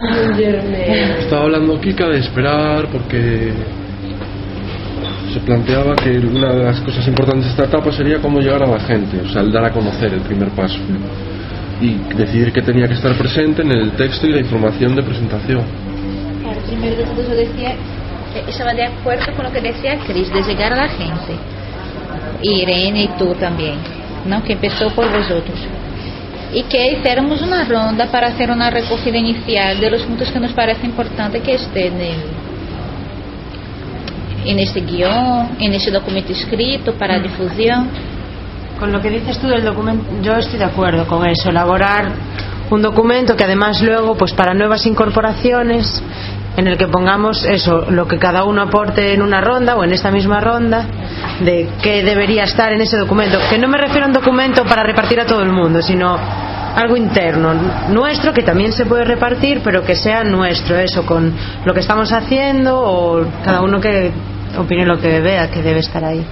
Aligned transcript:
Estaba 0.00 1.42
hablando 1.42 1.80
Kika 1.80 2.06
de 2.06 2.20
esperar 2.20 2.86
porque 2.86 3.52
se 5.32 5.40
planteaba 5.40 5.96
que 5.96 6.18
una 6.18 6.54
de 6.54 6.62
las 6.62 6.80
cosas 6.82 7.04
importantes 7.08 7.46
de 7.46 7.50
esta 7.50 7.64
etapa 7.64 7.90
sería 7.90 8.22
cómo 8.22 8.38
llegar 8.38 8.62
a 8.62 8.66
la 8.68 8.78
gente, 8.78 9.20
o 9.20 9.28
sea, 9.28 9.42
el 9.42 9.50
dar 9.50 9.64
a 9.64 9.72
conocer 9.72 10.14
el 10.14 10.20
primer 10.20 10.50
paso 10.50 10.78
y 11.80 11.96
decidir 12.14 12.52
que 12.52 12.62
tenía 12.62 12.86
que 12.86 12.94
estar 12.94 13.12
presente 13.18 13.62
en 13.62 13.72
el 13.72 13.90
texto 13.90 14.28
y 14.28 14.34
la 14.34 14.38
información 14.38 14.94
de 14.94 15.02
presentación. 15.02 15.64
Claro, 16.42 16.60
primero 16.60 16.96
de 16.96 17.02
todo 17.02 17.28
yo 17.28 17.34
decía, 17.34 17.74
estaba 18.46 18.74
de 18.74 18.84
acuerdo 18.84 19.34
con 19.34 19.46
lo 19.46 19.50
que 19.50 19.60
decía 19.60 19.98
Cris, 20.06 20.32
de 20.32 20.42
llegar 20.44 20.74
a 20.74 20.76
la 20.76 20.88
gente. 20.90 21.34
Y 22.40 22.62
Irene 22.62 23.02
y 23.02 23.08
tú 23.18 23.34
también, 23.34 23.74
¿no? 24.26 24.44
que 24.44 24.52
empezó 24.52 24.90
por 24.90 25.10
vosotros. 25.10 25.58
Y 26.52 26.62
que 26.62 26.92
hiciéramos 26.92 27.42
una 27.42 27.64
ronda 27.64 28.06
para 28.06 28.28
hacer 28.28 28.50
una 28.50 28.70
recogida 28.70 29.18
inicial 29.18 29.80
de 29.80 29.90
los 29.90 30.02
puntos 30.02 30.30
que 30.30 30.40
nos 30.40 30.52
parece 30.52 30.86
importante 30.86 31.40
que 31.40 31.54
estén 31.54 31.94
en, 31.94 32.00
el, 32.00 32.22
en 34.46 34.58
este 34.58 34.80
guion, 34.80 35.56
en 35.60 35.74
este 35.74 35.90
documento 35.90 36.32
escrito 36.32 36.94
para 36.94 37.18
difusión. 37.18 37.88
Con 38.78 38.92
lo 38.92 39.00
que 39.00 39.10
dices 39.10 39.38
tú 39.38 39.48
del 39.48 39.64
documento, 39.64 40.04
yo 40.22 40.36
estoy 40.36 40.58
de 40.58 40.64
acuerdo 40.64 41.06
con 41.06 41.26
eso, 41.26 41.50
elaborar 41.50 42.12
un 42.70 42.82
documento 42.82 43.34
que 43.34 43.44
además 43.44 43.82
luego, 43.82 44.14
pues 44.14 44.32
para 44.32 44.54
nuevas 44.54 44.84
incorporaciones, 44.86 46.02
en 46.58 46.66
el 46.66 46.76
que 46.76 46.88
pongamos 46.88 47.44
eso, 47.44 47.86
lo 47.88 48.08
que 48.08 48.18
cada 48.18 48.42
uno 48.42 48.62
aporte 48.62 49.12
en 49.12 49.22
una 49.22 49.40
ronda 49.40 49.76
o 49.76 49.84
en 49.84 49.92
esta 49.92 50.10
misma 50.10 50.40
ronda, 50.40 50.86
de 51.38 51.68
qué 51.80 52.02
debería 52.02 52.42
estar 52.42 52.72
en 52.72 52.80
ese 52.80 52.98
documento. 52.98 53.38
Que 53.48 53.58
no 53.58 53.68
me 53.68 53.78
refiero 53.78 54.06
a 54.06 54.08
un 54.08 54.12
documento 54.12 54.64
para 54.64 54.82
repartir 54.82 55.20
a 55.20 55.24
todo 55.24 55.40
el 55.42 55.52
mundo, 55.52 55.80
sino 55.80 56.18
algo 56.74 56.96
interno, 56.96 57.54
nuestro, 57.90 58.34
que 58.34 58.42
también 58.42 58.72
se 58.72 58.86
puede 58.86 59.04
repartir, 59.04 59.60
pero 59.62 59.84
que 59.84 59.94
sea 59.94 60.24
nuestro, 60.24 60.76
eso, 60.76 61.06
con 61.06 61.32
lo 61.64 61.72
que 61.72 61.80
estamos 61.80 62.12
haciendo 62.12 62.76
o 62.76 63.24
cada 63.44 63.62
uno 63.62 63.80
que 63.80 64.10
opine 64.58 64.84
lo 64.84 64.98
que 64.98 65.20
vea 65.20 65.52
que 65.52 65.62
debe 65.62 65.78
estar 65.78 66.04
ahí. 66.04 66.26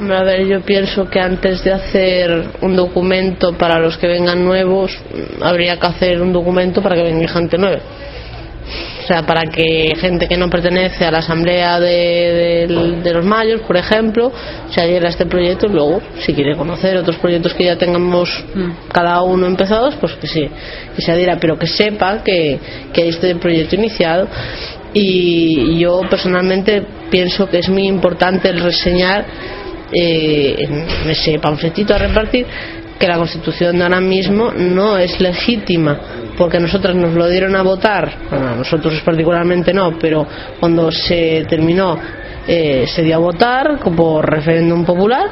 A 0.00 0.22
ver, 0.22 0.46
yo 0.46 0.60
pienso 0.60 1.08
que 1.10 1.18
antes 1.18 1.64
de 1.64 1.72
hacer 1.72 2.44
un 2.60 2.76
documento 2.76 3.54
para 3.58 3.80
los 3.80 3.98
que 3.98 4.06
vengan 4.06 4.44
nuevos, 4.44 4.96
habría 5.40 5.78
que 5.78 5.86
hacer 5.86 6.22
un 6.22 6.32
documento 6.32 6.80
para 6.80 6.94
que 6.94 7.02
venga 7.02 7.26
gente 7.26 7.58
nueva. 7.58 7.80
O 9.02 9.06
sea, 9.08 9.26
para 9.26 9.50
que 9.50 9.94
gente 9.98 10.28
que 10.28 10.36
no 10.36 10.48
pertenece 10.50 11.04
a 11.04 11.10
la 11.10 11.18
asamblea 11.18 11.80
de, 11.80 12.66
de, 12.68 13.00
de 13.02 13.14
los 13.14 13.24
mayos, 13.24 13.62
por 13.62 13.76
ejemplo, 13.76 14.30
se 14.70 14.80
adhiera 14.80 15.06
a 15.06 15.10
este 15.10 15.26
proyecto 15.26 15.66
y 15.66 15.70
luego, 15.70 16.00
si 16.20 16.32
quiere 16.34 16.54
conocer 16.54 16.96
otros 16.98 17.16
proyectos 17.16 17.54
que 17.54 17.64
ya 17.64 17.76
tengamos 17.76 18.28
cada 18.92 19.22
uno 19.22 19.46
empezados, 19.46 19.96
pues 19.96 20.12
que 20.14 20.26
sí, 20.26 20.48
que 20.94 21.02
se 21.02 21.10
adhiera, 21.10 21.38
pero 21.40 21.58
que 21.58 21.66
sepa 21.66 22.22
que, 22.22 22.58
que 22.92 23.02
hay 23.02 23.08
este 23.08 23.34
proyecto 23.36 23.74
iniciado. 23.74 24.28
Y 24.92 25.78
yo 25.78 26.02
personalmente 26.08 26.82
pienso 27.10 27.48
que 27.48 27.58
es 27.58 27.68
muy 27.68 27.86
importante 27.86 28.48
el 28.50 28.60
reseñar 28.60 29.24
eh, 29.92 30.56
en 30.58 31.10
ese 31.10 31.38
panfletito 31.38 31.94
a 31.94 31.98
repartir 31.98 32.46
que 32.98 33.06
la 33.06 33.16
constitución 33.16 33.78
de 33.78 33.84
ahora 33.84 34.00
mismo 34.00 34.50
no 34.52 34.98
es 34.98 35.20
legítima 35.20 35.98
porque 36.36 36.58
nosotros 36.58 36.94
nos 36.96 37.14
lo 37.14 37.28
dieron 37.28 37.54
a 37.56 37.62
votar 37.62 38.10
bueno, 38.28 38.56
nosotros 38.56 39.00
particularmente 39.04 39.72
no 39.72 39.98
pero 39.98 40.26
cuando 40.58 40.90
se 40.90 41.46
terminó 41.48 41.98
eh, 42.46 42.86
se 42.86 43.02
dio 43.02 43.16
a 43.16 43.18
votar 43.18 43.78
por 43.78 44.28
referéndum 44.28 44.84
popular 44.84 45.26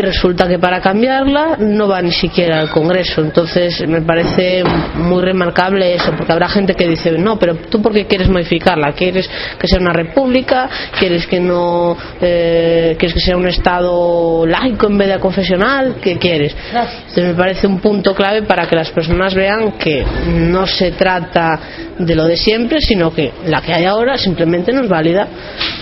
y 0.00 0.02
resulta 0.02 0.48
que 0.48 0.58
para 0.58 0.80
cambiarla 0.80 1.56
no 1.58 1.86
va 1.86 2.00
ni 2.00 2.10
siquiera 2.10 2.60
al 2.60 2.70
Congreso. 2.70 3.20
Entonces 3.20 3.86
me 3.86 4.00
parece 4.00 4.64
muy 4.94 5.22
remarcable 5.22 5.94
eso, 5.94 6.12
porque 6.16 6.32
habrá 6.32 6.48
gente 6.48 6.74
que 6.74 6.88
dice, 6.88 7.12
no, 7.12 7.38
pero 7.38 7.54
tú 7.56 7.82
por 7.82 7.92
qué 7.92 8.06
quieres 8.06 8.28
modificarla? 8.28 8.92
¿Quieres 8.92 9.28
que 9.58 9.68
sea 9.68 9.78
una 9.78 9.92
república? 9.92 10.68
¿Quieres 10.98 11.26
que 11.26 11.38
no, 11.38 11.96
eh, 12.20 12.96
quieres 12.98 13.14
que 13.14 13.20
sea 13.20 13.36
un 13.36 13.46
Estado 13.46 14.46
laico 14.46 14.86
en 14.86 14.96
vez 14.96 15.08
de 15.08 15.18
confesional? 15.18 15.96
¿Qué 16.00 16.16
quieres? 16.16 16.56
Entonces 16.72 17.24
me 17.24 17.34
parece 17.34 17.66
un 17.66 17.78
punto 17.80 18.14
clave 18.14 18.42
para 18.42 18.66
que 18.66 18.76
las 18.76 18.90
personas 18.90 19.34
vean 19.34 19.72
que 19.72 20.04
no 20.26 20.66
se 20.66 20.92
trata 20.92 21.60
de 21.98 22.14
lo 22.14 22.24
de 22.24 22.36
siempre, 22.36 22.80
sino 22.80 23.12
que 23.12 23.32
la 23.46 23.60
que 23.60 23.74
hay 23.74 23.84
ahora 23.84 24.16
simplemente 24.16 24.72
no 24.72 24.82
es 24.82 24.88
válida 24.88 25.28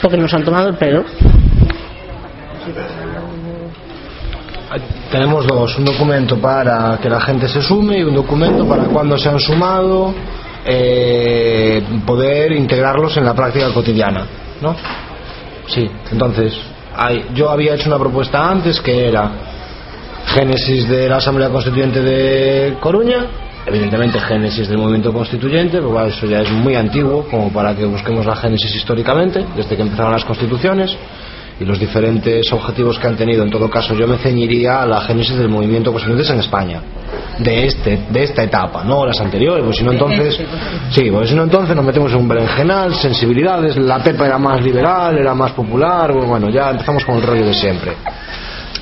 porque 0.02 0.16
nos 0.16 0.34
han 0.34 0.44
tomado 0.44 0.68
el 0.68 0.76
pelo. 0.76 1.04
Tenemos 5.10 5.46
dos, 5.46 5.78
un 5.78 5.84
documento 5.84 6.38
para 6.38 6.98
que 7.00 7.08
la 7.08 7.20
gente 7.20 7.48
se 7.48 7.62
sume 7.62 7.98
y 7.98 8.02
un 8.02 8.14
documento 8.14 8.66
para 8.66 8.84
cuando 8.84 9.16
se 9.16 9.28
han 9.28 9.38
sumado 9.38 10.14
eh, 10.64 11.82
poder 12.04 12.52
integrarlos 12.52 13.16
en 13.16 13.24
la 13.24 13.34
práctica 13.34 13.72
cotidiana, 13.72 14.26
¿no? 14.60 14.76
Sí, 15.66 15.88
entonces 16.10 16.54
hay, 16.94 17.26
yo 17.34 17.50
había 17.50 17.74
hecho 17.74 17.88
una 17.88 17.98
propuesta 17.98 18.50
antes 18.50 18.80
que 18.80 19.08
era 19.08 19.30
génesis 20.26 20.88
de 20.88 21.08
la 21.08 21.16
Asamblea 21.16 21.48
Constituyente 21.48 22.02
de 22.02 22.76
Coruña, 22.80 23.26
evidentemente 23.66 24.20
génesis 24.20 24.68
del 24.68 24.78
movimiento 24.78 25.12
constituyente, 25.12 25.78
pero 25.78 26.06
eso 26.06 26.26
ya 26.26 26.40
es 26.40 26.50
muy 26.50 26.74
antiguo 26.74 27.26
como 27.30 27.50
para 27.50 27.74
que 27.74 27.84
busquemos 27.84 28.26
la 28.26 28.36
génesis 28.36 28.74
históricamente, 28.74 29.44
desde 29.56 29.76
que 29.76 29.82
empezaron 29.82 30.12
las 30.12 30.24
constituciones 30.24 30.96
y 31.60 31.64
los 31.64 31.78
diferentes 31.78 32.52
objetivos 32.52 32.98
que 32.98 33.06
han 33.06 33.16
tenido. 33.16 33.42
En 33.42 33.50
todo 33.50 33.68
caso, 33.68 33.94
yo 33.94 34.06
me 34.06 34.18
ceñiría 34.18 34.82
a 34.82 34.86
la 34.86 35.00
génesis 35.00 35.36
del 35.36 35.48
movimiento 35.48 35.92
constituyente 35.92 36.32
en 36.32 36.40
España, 36.40 36.82
de 37.38 37.66
este, 37.66 38.06
de 38.10 38.22
esta 38.22 38.42
etapa, 38.42 38.84
no 38.84 39.04
las 39.04 39.20
anteriores, 39.20 39.64
porque 39.64 39.78
si 39.78 39.84
no 39.84 39.92
entonces, 39.92 40.40
sí, 40.90 41.10
porque 41.10 41.28
si 41.28 41.34
no 41.34 41.44
entonces 41.44 41.74
nos 41.74 41.84
metemos 41.84 42.12
en 42.12 42.18
un 42.18 42.28
berenjenal, 42.28 42.94
sensibilidades, 42.94 43.76
la 43.76 43.98
Pepa 43.98 44.26
era 44.26 44.38
más 44.38 44.62
liberal, 44.62 45.18
era 45.18 45.34
más 45.34 45.52
popular, 45.52 46.12
bueno, 46.12 46.48
ya 46.48 46.70
empezamos 46.70 47.04
con 47.04 47.16
el 47.16 47.22
rollo 47.22 47.46
de 47.46 47.54
siempre. 47.54 47.92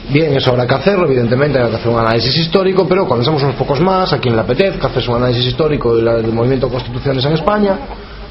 Bien, 0.08 0.36
eso 0.36 0.50
habrá 0.50 0.66
que 0.66 0.74
hacerlo, 0.74 1.06
evidentemente 1.06 1.58
hay 1.58 1.68
que 1.68 1.76
hacer 1.76 1.88
un 1.88 1.98
análisis 1.98 2.36
histórico, 2.36 2.86
pero 2.86 3.06
cuando 3.06 3.24
seamos 3.24 3.42
unos 3.42 3.56
pocos 3.56 3.80
más, 3.80 4.12
a 4.12 4.18
quien 4.18 4.36
le 4.36 4.42
apetezca, 4.42 4.86
haces 4.86 5.08
un 5.08 5.16
análisis 5.16 5.46
histórico 5.46 5.96
del, 5.96 6.04
del 6.22 6.32
movimiento 6.32 6.68
constituciones 6.68 7.24
en 7.24 7.32
España, 7.32 7.76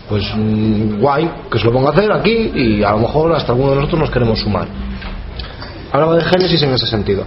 pues 0.10 0.24
mmm, 0.36 1.00
guay, 1.00 1.30
que 1.52 1.60
se 1.60 1.66
lo 1.66 1.72
ponga 1.72 1.90
a 1.90 1.94
hacer 1.94 2.12
aquí 2.12 2.52
y 2.56 2.84
a 2.84 2.92
lo 2.92 3.00
mejor 3.00 3.34
hasta 3.34 3.52
alguno 3.52 3.72
de 3.72 3.76
nosotros 3.78 4.02
nos 4.02 4.12
queremos 4.12 4.40
sumar. 4.40 4.68
Hablaba 5.92 6.16
de 6.16 6.24
Génesis 6.24 6.62
en 6.64 6.74
ese 6.74 6.88
sentido. 6.88 7.26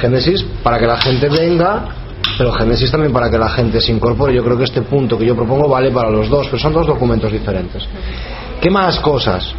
Génesis 0.00 0.44
para 0.62 0.78
que 0.78 0.86
la 0.86 0.96
gente 0.96 1.28
venga, 1.28 1.84
pero 2.38 2.52
Génesis 2.52 2.90
también 2.90 3.12
para 3.12 3.30
que 3.30 3.38
la 3.38 3.48
gente 3.48 3.80
se 3.80 3.92
incorpore. 3.92 4.34
Yo 4.34 4.44
creo 4.44 4.56
que 4.56 4.64
este 4.64 4.82
punto 4.82 5.18
que 5.18 5.26
yo 5.26 5.34
propongo 5.34 5.68
vale 5.68 5.90
para 5.90 6.10
los 6.10 6.28
dos, 6.28 6.46
pero 6.46 6.58
son 6.58 6.72
dos 6.72 6.86
documentos 6.86 7.32
diferentes. 7.32 7.86
¿Qué 8.60 8.70
más 8.70 9.00
cosas? 9.00 9.54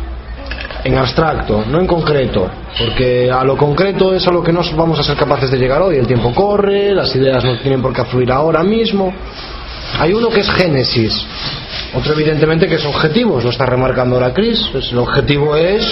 En 0.83 0.95
abstracto, 0.97 1.65
no 1.67 1.79
en 1.79 1.87
concreto, 1.87 2.49
porque 2.77 3.29
a 3.29 3.43
lo 3.43 3.57
concreto 3.57 4.13
es 4.13 4.25
a 4.27 4.31
lo 4.31 4.41
que 4.41 4.53
no 4.53 4.61
vamos 4.75 4.99
a 4.99 5.03
ser 5.03 5.17
capaces 5.17 5.51
de 5.51 5.57
llegar 5.57 5.81
hoy. 5.81 5.97
El 5.97 6.07
tiempo 6.07 6.33
corre, 6.33 6.93
las 6.93 7.13
ideas 7.15 7.43
no 7.43 7.59
tienen 7.59 7.81
por 7.81 7.91
qué 7.91 8.05
fluir 8.05 8.31
ahora 8.31 8.63
mismo. 8.63 9.11
Hay 9.99 10.13
uno 10.13 10.29
que 10.29 10.41
es 10.41 10.49
Génesis, 10.51 11.25
otro 11.93 12.13
evidentemente 12.13 12.67
que 12.67 12.75
es 12.75 12.85
objetivos, 12.85 13.43
lo 13.43 13.49
está 13.49 13.65
remarcando 13.65 14.19
la 14.19 14.33
Cris. 14.33 14.69
Pues 14.71 14.91
el 14.91 14.99
objetivo 14.99 15.55
es 15.55 15.83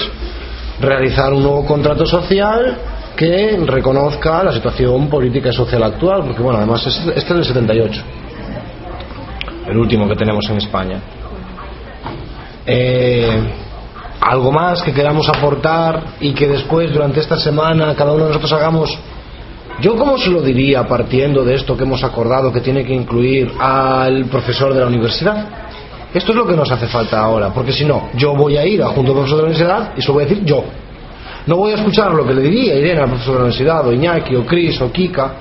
realizar 0.79 1.33
un 1.33 1.43
nuevo 1.43 1.65
contrato 1.65 2.05
social 2.05 2.77
que 3.15 3.57
reconozca 3.65 4.43
la 4.43 4.51
situación 4.51 5.07
política 5.09 5.49
y 5.49 5.53
social 5.53 5.83
actual, 5.83 6.23
porque 6.25 6.41
bueno, 6.41 6.57
además 6.59 6.85
este 6.85 7.17
es 7.17 7.27
del 7.27 7.45
78, 7.45 8.01
el 9.67 9.77
último 9.77 10.07
que 10.07 10.15
tenemos 10.15 10.47
en 10.49 10.57
España. 10.57 10.99
Eh, 12.65 13.39
algo 14.21 14.51
más 14.51 14.81
que 14.81 14.91
queramos 14.91 15.29
aportar 15.29 16.01
y 16.19 16.33
que 16.33 16.47
después 16.47 16.91
durante 16.91 17.19
esta 17.19 17.37
semana 17.37 17.93
cada 17.95 18.11
uno 18.11 18.23
de 18.23 18.29
nosotros 18.29 18.53
hagamos 18.53 18.97
yo 19.81 19.95
cómo 19.95 20.17
se 20.17 20.29
lo 20.29 20.41
diría 20.41 20.87
partiendo 20.87 21.43
de 21.43 21.55
esto 21.55 21.75
que 21.75 21.83
hemos 21.83 22.03
acordado 22.03 22.51
que 22.51 22.61
tiene 22.61 22.83
que 22.85 22.93
incluir 22.93 23.51
al 23.59 24.25
profesor 24.25 24.73
de 24.73 24.79
la 24.79 24.87
universidad 24.87 25.65
esto 26.15 26.31
es 26.31 26.37
lo 26.37 26.47
que 26.47 26.55
nos 26.55 26.71
hace 26.71 26.87
falta 26.87 27.19
ahora, 27.19 27.49
porque 27.53 27.73
si 27.73 27.83
no, 27.83 28.07
yo 28.15 28.33
voy 28.33 28.55
a 28.55 28.65
ir 28.65 28.81
a 28.81 28.87
junto 28.87 29.11
al 29.11 29.17
profesor 29.17 29.35
de 29.35 29.43
la 29.43 29.49
universidad 29.49 29.91
y 29.97 30.01
se 30.01 30.07
lo 30.07 30.13
voy 30.13 30.23
a 30.23 30.27
decir 30.27 30.45
yo. 30.45 30.63
No 31.45 31.57
voy 31.57 31.73
a 31.73 31.75
escuchar 31.75 32.13
lo 32.13 32.25
que 32.25 32.33
le 32.33 32.41
diría 32.43 32.73
Irene 32.75 33.01
al 33.01 33.09
profesor 33.09 33.33
de 33.33 33.39
la 33.39 33.45
universidad, 33.47 33.85
o 33.85 33.91
Iñaki, 33.91 34.33
o 34.33 34.45
Cris, 34.45 34.79
o 34.79 34.89
Kika, 34.93 35.33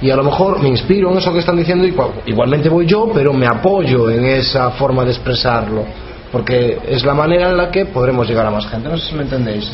y 0.00 0.08
a 0.08 0.16
lo 0.16 0.24
mejor 0.24 0.62
me 0.62 0.70
inspiro 0.70 1.12
en 1.12 1.18
eso 1.18 1.30
que 1.34 1.40
están 1.40 1.58
diciendo, 1.58 1.86
y 1.86 2.30
igualmente 2.30 2.70
voy 2.70 2.86
yo, 2.86 3.10
pero 3.12 3.34
me 3.34 3.46
apoyo 3.46 4.08
en 4.08 4.24
esa 4.24 4.70
forma 4.70 5.04
de 5.04 5.10
expresarlo, 5.10 5.84
porque 6.32 6.78
es 6.88 7.04
la 7.04 7.12
manera 7.12 7.50
en 7.50 7.58
la 7.58 7.70
que 7.70 7.84
podremos 7.84 8.26
llegar 8.26 8.46
a 8.46 8.50
más 8.50 8.66
gente. 8.68 8.88
No 8.88 8.96
sé 8.96 9.10
si 9.10 9.14
me 9.16 9.22
entendéis. 9.24 9.70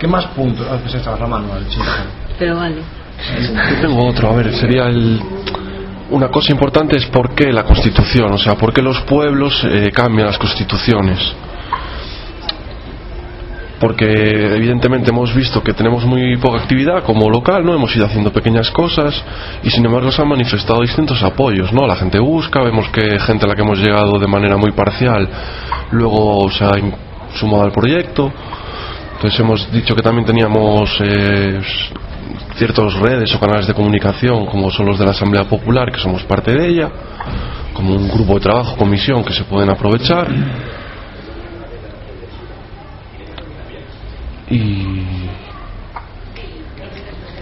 ¿Qué 0.00 0.08
más 0.08 0.26
puntos? 0.34 0.66
Ah, 0.68 0.78
pues 0.82 0.96
esta 0.96 1.16
la 1.16 1.26
mano, 1.28 1.56
el 1.56 1.64
Pero 2.40 2.56
vale. 2.56 2.99
Yo 3.70 3.80
tengo 3.80 4.06
otro, 4.06 4.30
a 4.30 4.34
ver, 4.34 4.54
sería 4.54 4.86
el 4.86 5.20
una 6.10 6.28
cosa 6.28 6.50
importante 6.52 6.96
es 6.96 7.06
por 7.06 7.34
qué 7.34 7.52
la 7.52 7.62
constitución, 7.62 8.32
o 8.32 8.38
sea, 8.38 8.56
por 8.56 8.72
qué 8.72 8.82
los 8.82 9.00
pueblos 9.02 9.64
eh, 9.64 9.90
cambian 9.94 10.26
las 10.26 10.38
constituciones. 10.38 11.18
porque 13.80 14.12
evidentemente 14.56 15.08
hemos 15.08 15.34
visto 15.34 15.62
que 15.62 15.72
tenemos 15.72 16.04
muy 16.04 16.36
poca 16.36 16.58
actividad 16.58 17.02
como 17.02 17.30
local, 17.30 17.64
¿no? 17.64 17.74
Hemos 17.74 17.96
ido 17.96 18.04
haciendo 18.04 18.30
pequeñas 18.30 18.70
cosas 18.70 19.24
y 19.62 19.70
sin 19.70 19.86
embargo 19.86 20.12
se 20.12 20.20
han 20.20 20.28
manifestado 20.28 20.82
distintos 20.82 21.22
apoyos, 21.22 21.72
¿no? 21.72 21.86
La 21.86 21.96
gente 21.96 22.18
busca, 22.18 22.60
vemos 22.62 22.90
que 22.90 23.18
gente 23.20 23.46
a 23.46 23.48
la 23.48 23.54
que 23.54 23.62
hemos 23.62 23.78
llegado 23.78 24.18
de 24.18 24.26
manera 24.26 24.58
muy 24.58 24.72
parcial 24.72 25.26
luego 25.92 26.50
se 26.50 26.62
ha 26.62 26.72
sumado 27.34 27.62
al 27.64 27.72
proyecto. 27.72 28.30
Entonces 29.14 29.40
hemos 29.40 29.72
dicho 29.72 29.94
que 29.94 30.02
también 30.02 30.26
teníamos 30.26 30.90
eh, 31.00 31.60
ciertas 32.60 32.92
redes 33.00 33.34
o 33.34 33.40
canales 33.40 33.66
de 33.66 33.72
comunicación 33.72 34.44
como 34.44 34.70
son 34.70 34.84
los 34.84 34.98
de 34.98 35.06
la 35.06 35.12
Asamblea 35.12 35.44
Popular, 35.44 35.90
que 35.90 35.98
somos 35.98 36.24
parte 36.24 36.52
de 36.52 36.68
ella, 36.68 36.90
como 37.72 37.94
un 37.94 38.06
grupo 38.10 38.34
de 38.34 38.40
trabajo, 38.40 38.76
comisión 38.76 39.24
que 39.24 39.32
se 39.32 39.44
pueden 39.44 39.70
aprovechar. 39.70 40.28
Y 44.50 45.06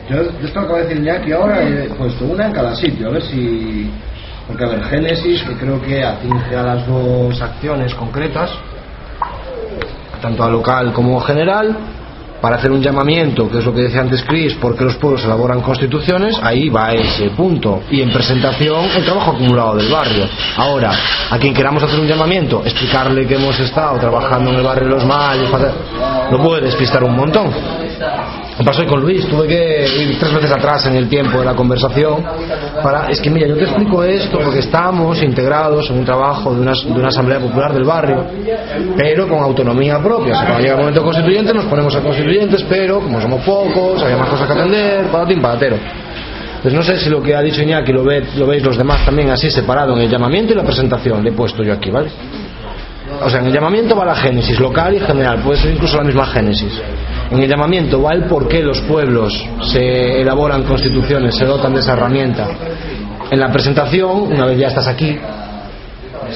Yo, 0.08 0.22
yo 0.22 0.46
esto 0.46 0.60
acabo 0.60 0.76
de 0.76 0.82
decir 0.84 0.98
Iñaki 0.98 1.32
ahora 1.32 1.68
he 1.68 1.88
puesto 1.88 2.24
una 2.24 2.46
en 2.46 2.52
cada 2.52 2.76
sitio, 2.76 3.08
a 3.08 3.10
ver 3.10 3.22
si. 3.22 3.90
Porque, 4.46 4.64
a 4.64 4.68
ver, 4.68 4.84
Génesis, 4.84 5.42
que 5.42 5.54
creo 5.54 5.82
que 5.82 6.04
atinge 6.04 6.54
a 6.54 6.62
las 6.62 6.86
dos 6.86 7.42
acciones 7.42 7.92
concretas, 7.94 8.52
tanto 10.22 10.44
a 10.44 10.48
local 10.48 10.92
como 10.92 11.20
general, 11.20 11.76
para 12.40 12.56
hacer 12.56 12.70
un 12.70 12.82
llamamiento, 12.82 13.48
que 13.48 13.58
es 13.58 13.64
lo 13.64 13.74
que 13.74 13.82
decía 13.82 14.00
antes 14.00 14.22
Chris, 14.26 14.54
porque 14.60 14.84
los 14.84 14.96
pueblos 14.96 15.24
elaboran 15.24 15.60
constituciones, 15.60 16.36
ahí 16.42 16.68
va 16.68 16.92
ese 16.92 17.30
punto. 17.30 17.82
Y 17.90 18.00
en 18.00 18.10
presentación, 18.10 18.86
el 18.96 19.04
trabajo 19.04 19.32
acumulado 19.32 19.76
del 19.76 19.90
barrio. 19.90 20.28
Ahora, 20.56 20.92
a 21.30 21.38
quien 21.38 21.54
queramos 21.54 21.82
hacer 21.82 21.98
un 21.98 22.06
llamamiento, 22.06 22.62
explicarle 22.64 23.26
que 23.26 23.34
hemos 23.34 23.58
estado 23.60 23.98
trabajando 23.98 24.50
en 24.50 24.56
el 24.56 24.62
barrio 24.62 24.84
de 24.84 24.90
Los 24.90 25.04
Mayos, 25.04 25.50
lo 26.30 26.42
puede 26.42 26.62
despistar 26.62 27.02
un 27.04 27.16
montón. 27.16 27.50
Me 28.58 28.64
pasó 28.64 28.84
con 28.86 29.00
Luis, 29.00 29.24
tuve 29.28 29.46
que 29.46 29.86
ir 30.02 30.18
tres 30.18 30.34
veces 30.34 30.50
atrás 30.50 30.84
en 30.86 30.96
el 30.96 31.08
tiempo 31.08 31.38
de 31.38 31.44
la 31.44 31.54
conversación 31.54 32.24
para, 32.82 33.06
es 33.08 33.20
que 33.20 33.30
mira, 33.30 33.46
yo 33.46 33.56
te 33.56 33.64
explico 33.64 34.02
esto 34.02 34.38
porque 34.42 34.58
estamos 34.58 35.22
integrados 35.22 35.88
en 35.90 35.98
un 35.98 36.04
trabajo 36.04 36.52
de 36.54 36.60
una, 36.62 36.72
de 36.72 36.90
una 36.92 37.08
asamblea 37.08 37.38
popular 37.38 37.72
del 37.72 37.84
barrio, 37.84 38.24
pero 38.96 39.28
con 39.28 39.38
autonomía 39.44 40.00
propia. 40.00 40.32
O 40.32 40.36
sea, 40.36 40.44
cuando 40.46 40.60
llega 40.62 40.72
el 40.74 40.78
momento 40.80 41.02
constituyente 41.04 41.54
nos 41.54 41.66
ponemos 41.66 41.94
a 41.94 42.00
constituyentes, 42.00 42.64
pero 42.68 42.98
como 43.00 43.20
somos 43.20 43.44
pocos, 43.44 44.02
había 44.02 44.16
más 44.16 44.28
cosas 44.28 44.46
que 44.48 44.52
atender, 44.52 45.06
patatín, 45.06 45.40
patatero. 45.40 45.76
Pues 46.60 46.74
no 46.74 46.82
sé 46.82 46.98
si 46.98 47.08
lo 47.08 47.22
que 47.22 47.36
ha 47.36 47.40
dicho 47.42 47.62
Iñaki 47.62 47.92
lo, 47.92 48.02
ve- 48.02 48.24
lo 48.36 48.44
veis 48.48 48.64
los 48.64 48.76
demás 48.76 49.04
también 49.04 49.30
así 49.30 49.48
separado 49.50 49.94
en 49.94 50.00
el 50.02 50.10
llamamiento 50.10 50.52
y 50.52 50.56
la 50.56 50.64
presentación, 50.64 51.22
le 51.22 51.30
he 51.30 51.32
puesto 51.32 51.62
yo 51.62 51.72
aquí, 51.74 51.90
¿vale? 51.92 52.08
O 53.24 53.30
sea, 53.30 53.38
en 53.40 53.46
el 53.46 53.52
llamamiento 53.52 53.94
va 53.94 54.04
la 54.04 54.16
génesis 54.16 54.58
local 54.58 54.94
y 54.96 54.98
general, 55.00 55.38
puede 55.42 55.60
ser 55.60 55.70
incluso 55.72 55.96
la 55.96 56.02
misma 56.04 56.26
génesis. 56.26 56.72
En 57.30 57.40
el 57.40 57.48
llamamiento 57.48 58.02
va 58.02 58.14
el 58.14 58.24
por 58.24 58.48
qué 58.48 58.62
los 58.62 58.80
pueblos 58.82 59.32
se 59.72 60.20
elaboran 60.20 60.62
constituciones, 60.62 61.36
se 61.36 61.44
dotan 61.44 61.74
de 61.74 61.80
esa 61.80 61.92
herramienta. 61.92 62.46
En 63.30 63.38
la 63.38 63.52
presentación, 63.52 64.32
una 64.32 64.46
vez 64.46 64.58
ya 64.58 64.68
estás 64.68 64.86
aquí, 64.86 65.18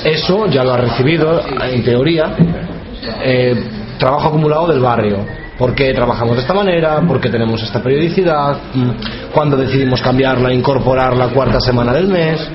eso 0.05 0.47
ya 0.47 0.65
lo 0.65 0.75
has 0.75 0.81
recibido, 0.81 1.41
en 1.63 1.83
teoría, 1.83 2.35
eh, 3.25 3.55
trabajo 3.99 4.29
acumulado 4.29 4.69
del 4.69 4.81
barrio. 4.81 5.19
¿Por 5.59 5.75
qué 5.75 5.95
trabajamos 5.95 6.37
de 6.37 6.43
esta 6.43 6.55
manera? 6.55 7.01
¿Por 7.07 7.21
qué 7.21 7.31
tenemos 7.31 7.63
esta 7.63 7.83
periodicidad? 7.83 8.57
¿Cuándo 9.33 9.57
decidimos 9.57 10.03
cambiarla 10.03 10.53
incorporar 10.53 11.17
la 11.17 11.29
cuarta 11.29 11.61
semana 11.61 11.93
del 11.93 12.09
mes? 12.09 12.51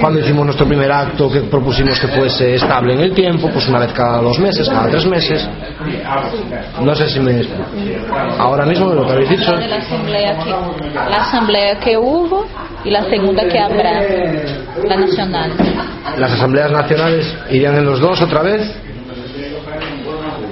¿Cuándo 0.00 0.20
hicimos 0.20 0.44
nuestro 0.44 0.66
primer 0.66 0.90
acto 0.90 1.30
que 1.30 1.40
propusimos 1.40 1.98
que 2.00 2.08
fuese 2.08 2.54
estable 2.54 2.94
en 2.94 3.00
el 3.00 3.14
tiempo? 3.14 3.48
Pues 3.50 3.68
una 3.68 3.80
vez 3.80 3.92
cada 3.92 4.20
dos 4.20 4.38
meses, 4.38 4.68
cada 4.68 4.88
tres 4.88 5.06
meses. 5.06 5.48
No 6.80 6.94
sé 6.94 7.08
si 7.08 7.20
me 7.20 7.38
explico. 7.38 7.64
Ahora 8.38 8.64
mismo 8.66 8.92
lo 8.92 9.06
que 9.06 9.12
habéis 9.12 9.30
dicho. 9.30 9.52
la 9.52 9.76
asamblea 9.76 10.38
que 10.38 10.50
la 10.94 11.16
asamblea 11.16 11.78
que 11.80 11.96
hubo 11.96 12.46
y 12.84 12.90
la 12.90 13.04
segunda 13.04 13.46
que 13.48 13.58
habrá 13.58 14.02
la 14.84 14.96
nacional 14.96 15.52
las 16.18 16.32
asambleas 16.32 16.70
nacionales 16.70 17.34
irían 17.50 17.76
en 17.76 17.84
los 17.84 18.00
dos 18.00 18.20
otra 18.22 18.42
vez. 18.42 18.70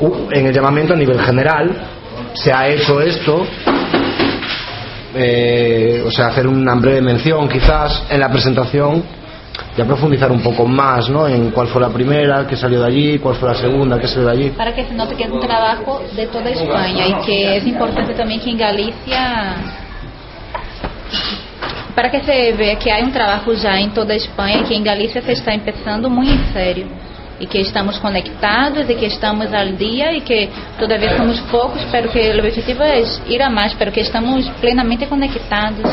Uh, 0.00 0.28
En 0.32 0.46
el 0.46 0.52
llamamiento 0.52 0.94
a 0.94 0.96
nivel 0.96 1.20
general 1.20 1.70
se 2.34 2.52
ha 2.52 2.66
hecho 2.68 3.00
esto, 3.00 3.46
eh, 5.14 6.02
o 6.04 6.10
sea, 6.10 6.28
hacer 6.28 6.46
una 6.46 6.74
breve 6.74 7.02
mención 7.02 7.48
quizás 7.48 8.04
en 8.08 8.18
la 8.18 8.30
presentación, 8.30 9.04
ya 9.76 9.84
profundizar 9.84 10.30
un 10.30 10.42
poco 10.42 10.66
más 10.66 11.08
¿no? 11.08 11.26
en 11.26 11.50
cuál 11.50 11.66
fue 11.68 11.80
la 11.80 11.88
primera 11.88 12.46
que 12.46 12.56
salió 12.56 12.80
de 12.80 12.86
allí, 12.86 13.18
cuál 13.18 13.36
fue 13.36 13.48
la 13.48 13.54
segunda 13.54 13.98
que 13.98 14.06
salió 14.06 14.26
de 14.26 14.32
allí. 14.32 14.50
para 14.50 14.74
que 14.74 14.84
se 14.84 14.94
note 14.94 15.14
que 15.14 15.24
es 15.24 15.30
un 15.30 15.40
trabajo 15.40 16.02
de 16.14 16.26
toda 16.26 16.50
España 16.50 17.06
y 17.06 17.14
que 17.24 17.56
es 17.56 17.66
importante 17.66 18.14
también 18.14 18.40
que 18.40 18.50
en 18.50 18.58
Galicia 18.58 19.54
para 21.94 22.10
que 22.10 22.20
se 22.20 22.52
vea 22.52 22.78
que 22.78 22.90
hay 22.90 23.02
un 23.02 23.12
trabajo 23.12 23.52
ya 23.52 23.78
en 23.78 23.90
toda 23.92 24.14
España 24.14 24.60
y 24.60 24.64
que 24.64 24.76
en 24.76 24.84
Galicia 24.84 25.22
se 25.22 25.32
está 25.32 25.52
empezando 25.52 26.08
muy 26.10 26.28
en 26.28 26.52
serio 26.52 26.86
y 27.38 27.46
que 27.46 27.60
estamos 27.60 27.98
conectados 27.98 28.88
y 28.88 28.94
que 28.94 29.06
estamos 29.06 29.52
al 29.52 29.76
día 29.76 30.12
y 30.12 30.20
que 30.20 30.48
todavía 30.78 31.16
somos 31.16 31.40
pocos, 31.50 31.80
pero 31.90 32.10
que 32.10 32.30
el 32.30 32.40
objetivo 32.40 32.84
es 32.84 33.20
ir 33.28 33.42
a 33.42 33.50
más, 33.50 33.74
pero 33.76 33.90
que 33.90 34.00
estamos 34.00 34.48
plenamente 34.60 35.06
conectados. 35.08 35.90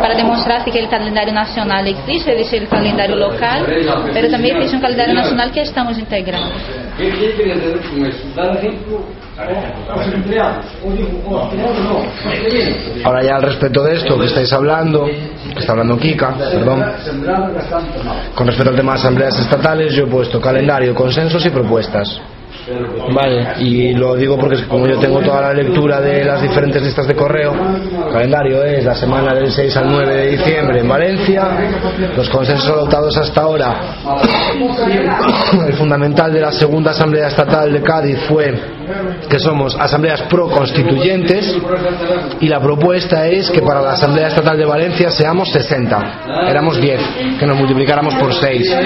Para 0.00 0.14
demonstrar 0.14 0.64
que 0.64 0.78
el 0.78 0.88
calendario 0.88 1.32
nacional 1.32 1.86
existe, 1.86 2.32
existe 2.32 2.58
el 2.58 2.68
calendario 2.68 3.16
local, 3.16 3.64
pero 4.12 4.30
también 4.30 4.56
existe 4.56 4.76
un 4.76 4.82
calendario 4.82 5.14
nacional 5.14 5.50
que 5.52 5.62
estamos 5.62 5.98
integrando. 5.98 6.54
Ahora 13.04 13.22
ya 13.22 13.36
al 13.36 13.42
respecto 13.42 13.82
de 13.82 13.96
esto 13.96 14.18
que 14.18 14.26
estáis 14.26 14.52
hablando, 14.52 15.04
que 15.06 15.58
está 15.58 15.72
hablando 15.72 15.98
Kika, 15.98 16.34
perdón, 16.34 16.84
con 18.34 18.46
respecto 18.46 18.70
al 18.70 18.76
tema 18.76 18.92
de 18.92 18.98
asambleas 18.98 19.38
estatales, 19.38 19.92
yo 19.94 20.04
he 20.04 20.06
puesto 20.06 20.40
calendario, 20.40 20.94
consensos 20.94 21.44
y 21.44 21.50
propuestas. 21.50 22.20
Vale, 23.12 23.46
y 23.58 23.92
lo 23.92 24.16
digo 24.16 24.38
porque 24.38 24.64
como 24.66 24.86
yo 24.86 24.98
tengo 24.98 25.20
toda 25.20 25.42
la 25.42 25.52
lectura 25.52 26.00
de 26.00 26.24
las 26.24 26.40
diferentes 26.40 26.82
listas 26.82 27.06
de 27.06 27.14
correo, 27.14 27.52
el 27.52 28.12
calendario 28.12 28.64
es 28.64 28.84
la 28.84 28.94
semana 28.94 29.34
del 29.34 29.50
6 29.50 29.76
al 29.76 29.90
9 29.90 30.16
de 30.16 30.26
diciembre 30.30 30.80
en 30.80 30.88
Valencia, 30.88 31.48
los 32.16 32.28
consensos 32.30 32.68
adoptados 32.70 33.16
hasta 33.18 33.42
ahora, 33.42 33.96
el 35.66 35.74
fundamental 35.74 36.32
de 36.32 36.40
la 36.40 36.52
segunda 36.52 36.92
asamblea 36.92 37.28
estatal 37.28 37.70
de 37.70 37.82
Cádiz 37.82 38.18
fue 38.26 38.54
que 39.28 39.38
somos 39.38 39.76
asambleas 39.78 40.22
pro-constituyentes 40.22 41.56
y 42.40 42.48
la 42.48 42.60
propuesta 42.60 43.26
es 43.26 43.50
que 43.50 43.62
para 43.62 43.80
la 43.80 43.92
asamblea 43.92 44.28
estatal 44.28 44.56
de 44.56 44.64
Valencia 44.64 45.10
seamos 45.10 45.50
60, 45.50 46.48
éramos 46.48 46.80
10, 46.80 47.00
que 47.38 47.46
nos 47.46 47.56
multiplicáramos 47.56 48.14
por 48.14 48.32
6. 48.34 48.76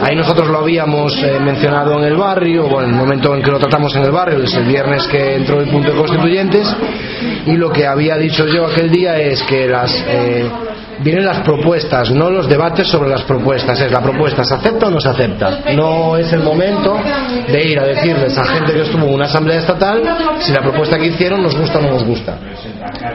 Ahí 0.00 0.16
nosotros 0.16 0.48
lo 0.48 0.58
habíamos 0.58 1.16
eh, 1.22 1.38
mencionado 1.40 1.98
en 1.98 2.04
el 2.04 2.16
barrio, 2.16 2.68
bueno, 2.68 2.88
en 2.88 2.94
el 2.94 3.00
momento 3.00 3.34
en 3.34 3.42
que 3.42 3.50
lo 3.50 3.58
tratamos 3.58 3.94
en 3.96 4.04
el 4.04 4.10
barrio, 4.10 4.42
es 4.42 4.54
el 4.54 4.64
viernes 4.64 5.06
que 5.06 5.36
entró 5.36 5.60
el 5.60 5.68
punto 5.68 5.92
de 5.92 5.98
constituyentes, 5.98 6.76
y 7.46 7.52
lo 7.56 7.70
que 7.70 7.86
había 7.86 8.16
dicho 8.16 8.46
yo 8.46 8.66
aquel 8.66 8.90
día 8.90 9.18
es 9.18 9.42
que 9.42 9.68
las... 9.68 9.92
eh, 10.06 10.50
vienen 11.00 11.24
las 11.24 11.40
propuestas, 11.40 12.10
no 12.10 12.30
los 12.30 12.48
debates 12.48 12.88
sobre 12.88 13.08
las 13.08 13.22
propuestas. 13.22 13.80
Es 13.80 13.90
la 13.90 14.00
propuesta, 14.00 14.44
¿se 14.44 14.54
acepta 14.54 14.86
o 14.86 14.90
no 14.90 15.00
se 15.00 15.08
acepta? 15.08 15.60
No 15.74 16.16
es 16.16 16.32
el 16.32 16.42
momento 16.42 16.96
de 17.48 17.64
ir 17.64 17.78
a 17.78 17.84
decirles 17.84 18.36
a 18.36 18.44
gente 18.44 18.72
que 18.72 18.82
estuvo 18.82 19.06
en 19.06 19.14
una 19.14 19.26
asamblea 19.26 19.58
estatal 19.58 20.02
si 20.40 20.52
la 20.52 20.60
propuesta 20.60 20.98
que 20.98 21.06
hicieron 21.06 21.42
nos 21.42 21.56
gusta 21.56 21.78
o 21.78 21.82
no 21.82 21.90
nos 21.90 22.04
gusta. 22.04 22.38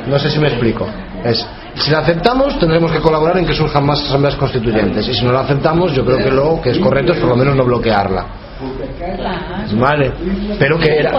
No 0.07 0.19
sé 0.19 0.29
si 0.29 0.39
me 0.39 0.47
explico. 0.47 0.87
Es, 1.23 1.45
si 1.75 1.91
la 1.91 1.99
aceptamos, 1.99 2.59
tendremos 2.59 2.91
que 2.91 2.99
colaborar 2.99 3.37
en 3.37 3.45
que 3.45 3.53
surjan 3.53 3.85
más 3.85 3.99
asambleas 4.01 4.35
constituyentes. 4.35 5.07
Y 5.07 5.13
si 5.13 5.25
no 5.25 5.31
la 5.31 5.41
aceptamos, 5.41 5.93
yo 5.93 6.05
creo 6.05 6.17
que 6.17 6.31
lo 6.31 6.61
que 6.61 6.71
es 6.71 6.79
correcto 6.79 7.13
es 7.13 7.19
por 7.19 7.29
lo 7.29 7.35
menos 7.35 7.55
no 7.55 7.63
bloquearla. 7.63 8.42
Claro. 9.15 9.79
¿Vale? 9.79 10.11
Pero 10.59 10.77
que 10.77 10.99
era 10.99 11.11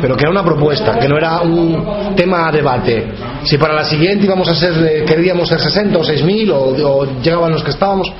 pero 0.00 0.16
que 0.16 0.22
era 0.22 0.30
una 0.30 0.44
propuesta, 0.44 0.98
que 0.98 1.08
no 1.08 1.16
era 1.16 1.40
un 1.40 2.14
tema 2.16 2.48
a 2.48 2.52
debate. 2.52 3.12
Si 3.44 3.56
para 3.58 3.74
la 3.74 3.84
siguiente 3.84 4.26
íbamos 4.26 4.48
a 4.48 4.54
ser, 4.54 4.72
eh, 4.84 5.04
queríamos 5.04 5.48
ser 5.48 5.60
60 5.60 5.98
o 5.98 6.02
6.000 6.02 6.50
o, 6.52 6.88
o 6.88 7.20
llegaban 7.20 7.52
los 7.52 7.62
que 7.62 7.70
estábamos, 7.70 8.12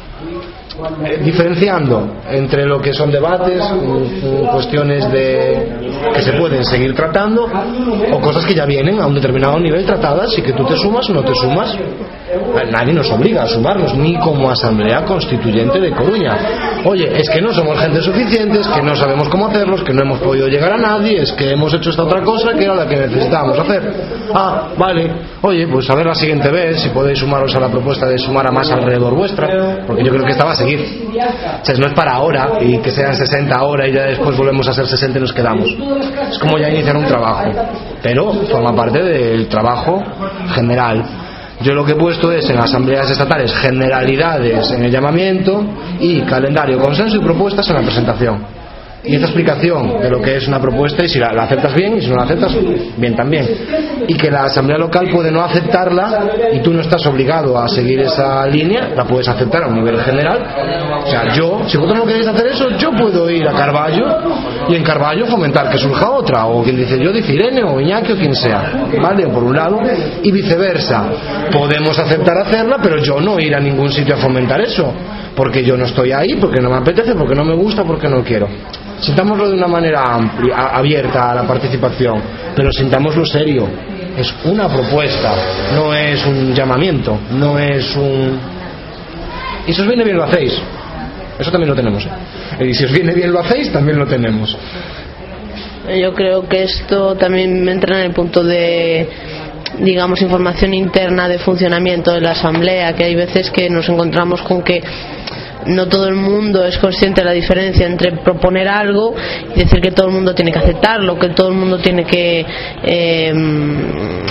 diferenciando 1.22 2.08
entre 2.30 2.66
lo 2.66 2.80
que 2.80 2.92
son 2.92 3.10
debates, 3.10 3.62
cuestiones 4.52 5.10
de 5.10 5.90
que 6.14 6.22
se 6.22 6.32
pueden 6.32 6.64
seguir 6.64 6.94
tratando 6.94 7.46
o 8.12 8.20
cosas 8.20 8.44
que 8.44 8.54
ya 8.54 8.64
vienen 8.64 9.00
a 9.00 9.06
un 9.06 9.14
determinado 9.14 9.58
nivel 9.58 9.84
tratadas 9.84 10.36
y 10.38 10.42
que 10.42 10.52
tú 10.52 10.64
te 10.64 10.76
sumas 10.76 11.08
o 11.10 11.14
no 11.14 11.22
te 11.22 11.34
sumas. 11.34 11.74
Eh, 12.30 12.70
Nadie 12.70 12.92
nos 12.92 13.10
obliga 13.10 13.42
a 13.42 13.46
sumarnos, 13.46 13.94
ni 13.96 14.16
como 14.18 14.50
Asamblea 14.50 15.04
Constituyente 15.04 15.80
de 15.80 15.90
Coruña. 15.90 16.36
Oye, 16.84 17.10
es 17.12 17.28
que 17.28 17.40
no 17.40 17.52
somos 17.52 17.78
gente 17.80 18.00
suficientes, 18.00 18.68
que 18.68 18.82
no 18.82 18.94
sabemos 18.94 19.28
cómo 19.28 19.48
hacerlos, 19.48 19.82
que 19.82 19.92
no 19.92 20.02
hemos 20.02 20.20
podido 20.20 20.46
llegar 20.46 20.72
a 20.72 20.76
nadie, 20.76 21.22
es 21.22 21.32
que 21.32 21.50
hemos 21.50 21.74
hecho 21.74 21.90
esta 21.90 22.04
otra 22.04 22.22
cosa 22.22 22.54
que 22.54 22.64
era 22.64 22.74
la 22.74 22.86
que 22.86 22.96
necesitábamos 22.96 23.58
hacer. 23.58 23.82
Ah, 24.32 24.68
vale. 24.78 25.10
Oye, 25.42 25.66
pues 25.66 25.90
a 25.90 25.94
ver 25.96 26.06
la 26.06 26.14
siguiente 26.14 26.50
vez 26.50 26.80
si 26.80 26.90
podéis 26.90 27.18
sumaros 27.18 27.52
a 27.56 27.60
la 27.60 27.68
propuesta 27.68 28.06
de 28.06 28.16
sumar 28.18 28.46
a 28.46 28.52
más 28.52 28.70
alrededor 28.70 29.14
vuestra, 29.14 29.82
porque 29.86 30.04
yo 30.04 30.12
creo 30.12 30.24
que 30.24 30.30
esta 30.30 30.44
va 30.44 30.52
a 30.52 30.56
seguir 30.56 30.69
seguir. 30.78 31.78
No 31.78 31.86
es 31.86 31.94
para 31.94 32.12
ahora 32.12 32.58
y 32.60 32.78
que 32.78 32.90
sean 32.90 33.14
60 33.14 33.54
ahora 33.54 33.88
y 33.88 33.92
ya 33.92 34.04
después 34.04 34.36
volvemos 34.36 34.66
a 34.68 34.72
ser 34.72 34.86
60 34.86 35.18
y 35.18 35.20
nos 35.22 35.32
quedamos. 35.32 35.68
Es 36.30 36.38
como 36.38 36.58
ya 36.58 36.68
iniciar 36.68 36.96
un 36.96 37.06
trabajo, 37.06 37.50
pero 38.02 38.32
forma 38.32 38.74
parte 38.74 39.02
del 39.02 39.48
trabajo 39.48 40.02
general. 40.54 41.04
Yo 41.62 41.74
lo 41.74 41.84
que 41.84 41.92
he 41.92 41.96
puesto 41.96 42.32
es 42.32 42.48
en 42.48 42.58
asambleas 42.58 43.10
estatales 43.10 43.54
generalidades 43.54 44.70
en 44.72 44.84
el 44.84 44.90
llamamiento 44.90 45.62
y 45.98 46.22
calendario, 46.22 46.80
consenso 46.80 47.16
y 47.16 47.20
propuestas 47.20 47.68
en 47.68 47.74
la 47.74 47.82
presentación 47.82 48.59
y 49.02 49.14
esta 49.14 49.26
explicación 49.26 49.98
de 50.00 50.10
lo 50.10 50.20
que 50.20 50.36
es 50.36 50.46
una 50.46 50.60
propuesta 50.60 51.02
y 51.04 51.08
si 51.08 51.18
la, 51.18 51.28
aceptas 51.28 51.74
bien 51.74 51.96
y 51.96 52.02
si 52.02 52.10
no 52.10 52.16
la 52.16 52.24
aceptas 52.24 52.54
bien 52.96 53.16
también. 53.16 53.46
Y 54.06 54.14
que 54.14 54.30
la 54.30 54.44
asamblea 54.44 54.76
local 54.76 55.08
puede 55.10 55.30
no 55.30 55.42
aceptarla 55.42 56.30
y 56.52 56.60
tú 56.60 56.72
no 56.72 56.82
estás 56.82 57.06
obligado 57.06 57.58
a 57.58 57.68
seguir 57.68 58.00
esa 58.00 58.46
línea 58.46 58.90
la 58.94 59.04
puedes 59.04 59.28
aceptar 59.28 59.64
a 59.64 59.68
un 59.68 59.76
nivel 59.76 59.98
general. 60.00 61.02
O 61.02 61.10
sea 61.10 61.32
yo 61.34 61.62
si 61.66 61.78
vosotros 61.78 61.98
no 61.98 62.06
queréis 62.06 62.26
hacer 62.26 62.46
eso 62.48 62.70
yo 62.76 62.90
puedo 62.92 63.30
ir 63.30 63.48
a 63.48 63.52
Carballo 63.52 64.06
y 64.68 64.76
en 64.76 64.82
Carballo 64.82 65.26
fomentar 65.26 65.70
que 65.70 65.78
surja 65.78 66.10
otra 66.10 66.46
o 66.46 66.62
quien 66.62 66.76
dice 66.76 67.02
yo 67.02 67.10
dice 67.10 67.32
Irene 67.32 67.62
o 67.62 67.80
Iñaki 67.80 68.12
o 68.12 68.16
quien 68.16 68.34
sea 68.34 68.86
vale 69.00 69.26
por 69.28 69.44
un 69.44 69.56
lado 69.56 69.78
y 70.22 70.30
viceversa. 70.30 71.04
Podemos 71.50 71.98
aceptar 71.98 72.36
hacerla 72.38 72.78
pero 72.82 72.98
yo 72.98 73.18
no 73.20 73.40
ir 73.40 73.54
a 73.54 73.60
ningún 73.60 73.90
sitio 73.90 74.14
a 74.14 74.18
fomentar 74.18 74.60
eso 74.60 74.92
porque 75.36 75.64
yo 75.64 75.76
no 75.76 75.84
estoy 75.84 76.12
ahí 76.12 76.34
porque 76.40 76.60
no 76.60 76.70
me 76.70 76.76
apetece 76.76 77.14
porque 77.14 77.34
no 77.34 77.44
me 77.44 77.54
gusta 77.54 77.84
porque 77.84 78.08
no 78.08 78.22
quiero 78.22 78.48
sintámoslo 79.00 79.48
de 79.48 79.54
una 79.54 79.66
manera 79.66 80.14
amplia, 80.14 80.56
abierta 80.56 81.30
a 81.30 81.34
la 81.34 81.42
participación, 81.46 82.22
pero 82.54 82.70
sintámoslo 82.72 83.24
serio. 83.24 83.68
Es 84.16 84.34
una 84.44 84.68
propuesta, 84.68 85.34
no 85.74 85.94
es 85.94 86.24
un 86.26 86.54
llamamiento, 86.54 87.18
no 87.32 87.58
es 87.58 87.96
un... 87.96 88.38
Y 89.66 89.72
si 89.72 89.80
os 89.80 89.86
viene 89.86 90.04
bien 90.04 90.16
lo 90.16 90.24
hacéis. 90.24 90.58
Eso 91.38 91.50
también 91.50 91.70
lo 91.70 91.76
tenemos. 91.76 92.04
¿eh? 92.04 92.66
Y 92.66 92.74
si 92.74 92.84
os 92.84 92.92
viene 92.92 93.14
bien 93.14 93.32
lo 93.32 93.40
hacéis, 93.40 93.72
también 93.72 93.98
lo 93.98 94.06
tenemos. 94.06 94.56
Yo 95.98 96.12
creo 96.12 96.46
que 96.46 96.64
esto 96.64 97.14
también 97.14 97.66
entra 97.68 98.00
en 98.00 98.06
el 98.06 98.12
punto 98.12 98.44
de 98.44 99.08
digamos 99.78 100.20
información 100.22 100.74
interna 100.74 101.28
de 101.28 101.38
funcionamiento 101.38 102.12
de 102.12 102.20
la 102.20 102.32
asamblea 102.32 102.94
que 102.94 103.04
hay 103.04 103.14
veces 103.14 103.50
que 103.50 103.70
nos 103.70 103.88
encontramos 103.88 104.42
con 104.42 104.62
que 104.62 104.82
no 105.66 105.88
todo 105.88 106.08
el 106.08 106.14
mundo 106.14 106.64
es 106.64 106.78
consciente 106.78 107.20
de 107.20 107.24
la 107.26 107.32
diferencia 107.32 107.86
entre 107.86 108.12
proponer 108.12 108.68
algo 108.68 109.14
y 109.54 109.58
decir 109.58 109.80
que 109.80 109.90
todo 109.90 110.06
el 110.06 110.12
mundo 110.12 110.34
tiene 110.34 110.52
que 110.52 110.58
aceptarlo, 110.58 111.18
que 111.18 111.28
todo 111.28 111.48
el 111.48 111.54
mundo 111.54 111.78
tiene 111.78 112.04
que 112.04 112.44
eh, 112.82 113.32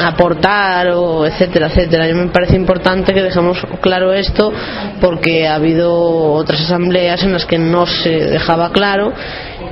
aportar, 0.04 0.90
o 0.90 1.26
etcétera, 1.26 1.68
etcétera. 1.68 2.08
Yo 2.08 2.16
me 2.16 2.28
parece 2.28 2.56
importante 2.56 3.14
que 3.14 3.22
dejemos 3.22 3.60
claro 3.82 4.14
esto 4.14 4.52
porque 5.00 5.48
ha 5.48 5.56
habido 5.56 5.94
otras 6.34 6.62
asambleas 6.62 7.24
en 7.24 7.34
las 7.34 7.46
que 7.46 7.58
no 7.58 7.86
se 7.86 8.10
dejaba 8.10 8.72
claro 8.72 9.14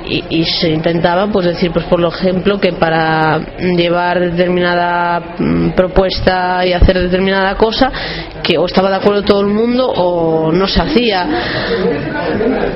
y, 0.06 0.24
y, 0.28 0.44
se 0.44 0.70
intentaba 0.70 1.26
pues 1.28 1.46
decir 1.46 1.70
pues 1.72 1.84
por 1.86 2.02
ejemplo 2.04 2.58
que 2.60 2.72
para 2.72 3.38
llevar 3.58 4.20
determinada 4.20 5.34
mm, 5.38 5.70
propuesta 5.70 6.64
y 6.64 6.72
hacer 6.72 6.98
determinada 6.98 7.54
cosa 7.56 7.90
que 8.42 8.56
o 8.56 8.66
estaba 8.66 8.88
de 8.90 8.96
acuerdo 8.96 9.22
todo 9.22 9.40
el 9.40 9.48
mundo 9.48 9.86
o 9.86 10.52
no 10.52 10.66
se 10.66 10.80
hacía. 10.80 11.26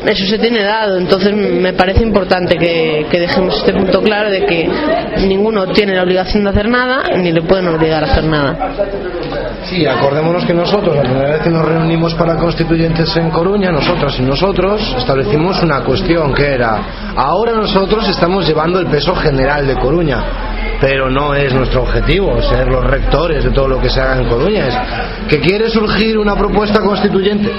Eso 0.04 0.26
se 0.26 0.38
tiene 0.38 0.62
dado. 0.62 0.98
Entonces 0.98 1.34
me 1.34 1.72
parece 1.72 2.02
importante 2.02 2.56
que, 2.56 3.06
que 3.10 3.20
dejemos 3.20 3.56
este 3.58 3.72
punto 3.72 4.02
claro 4.02 4.30
de 4.30 4.44
que 4.44 4.68
ninguno 5.26 5.66
tiene 5.68 5.94
la 5.94 6.02
obligación 6.02 6.44
de 6.44 6.50
hacer 6.50 6.68
nada 6.68 7.02
ni 7.16 7.32
le 7.32 7.42
pueden 7.42 7.68
obligar 7.68 8.04
a 8.04 8.12
hacer 8.12 8.24
nada. 8.24 8.56
Sí, 9.64 9.86
acordémonos 9.86 10.44
que 10.44 10.52
nosotros, 10.52 10.96
la 10.96 11.02
primera 11.02 11.30
vez 11.30 11.42
que 11.42 11.50
nos 11.50 11.64
reunimos 11.64 12.14
para 12.14 12.36
constituyentes 12.36 13.16
en 13.16 13.30
Coruña, 13.30 13.70
nosotras 13.70 14.18
y 14.18 14.22
nosotros, 14.22 14.94
establecimos 14.98 15.62
una 15.62 15.82
cuestión 15.82 16.34
que 16.34 16.54
era, 16.54 17.11
ahora 17.16 17.52
nosotros 17.52 18.08
estamos 18.08 18.46
llevando 18.46 18.78
el 18.78 18.86
peso 18.86 19.14
general 19.14 19.66
de 19.66 19.74
Coruña, 19.76 20.22
pero 20.80 21.10
no 21.10 21.34
es 21.34 21.52
nuestro 21.52 21.82
objetivo 21.82 22.40
ser 22.42 22.68
los 22.68 22.84
rectores 22.84 23.44
de 23.44 23.50
todo 23.50 23.68
lo 23.68 23.80
que 23.80 23.90
se 23.90 24.00
haga 24.00 24.18
en 24.18 24.28
Coruña, 24.28 24.68
es 24.68 24.74
que 25.28 25.40
quiere 25.40 25.68
surgir 25.70 26.18
una 26.18 26.34
propuesta 26.34 26.80
constituyente 26.80 27.50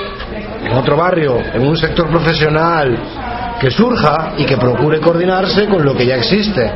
en 0.66 0.74
otro 0.74 0.96
barrio, 0.96 1.38
en 1.54 1.68
un 1.68 1.78
sector 1.78 2.10
profesional 2.10 2.98
que 3.60 3.72
surja 3.72 4.34
y 4.38 4.46
que 4.46 4.58
procure 4.58 5.00
coordinarse 5.00 5.68
con 5.68 5.86
lo 5.86 5.96
que 5.96 6.06
ya 6.06 6.16
existe, 6.16 6.72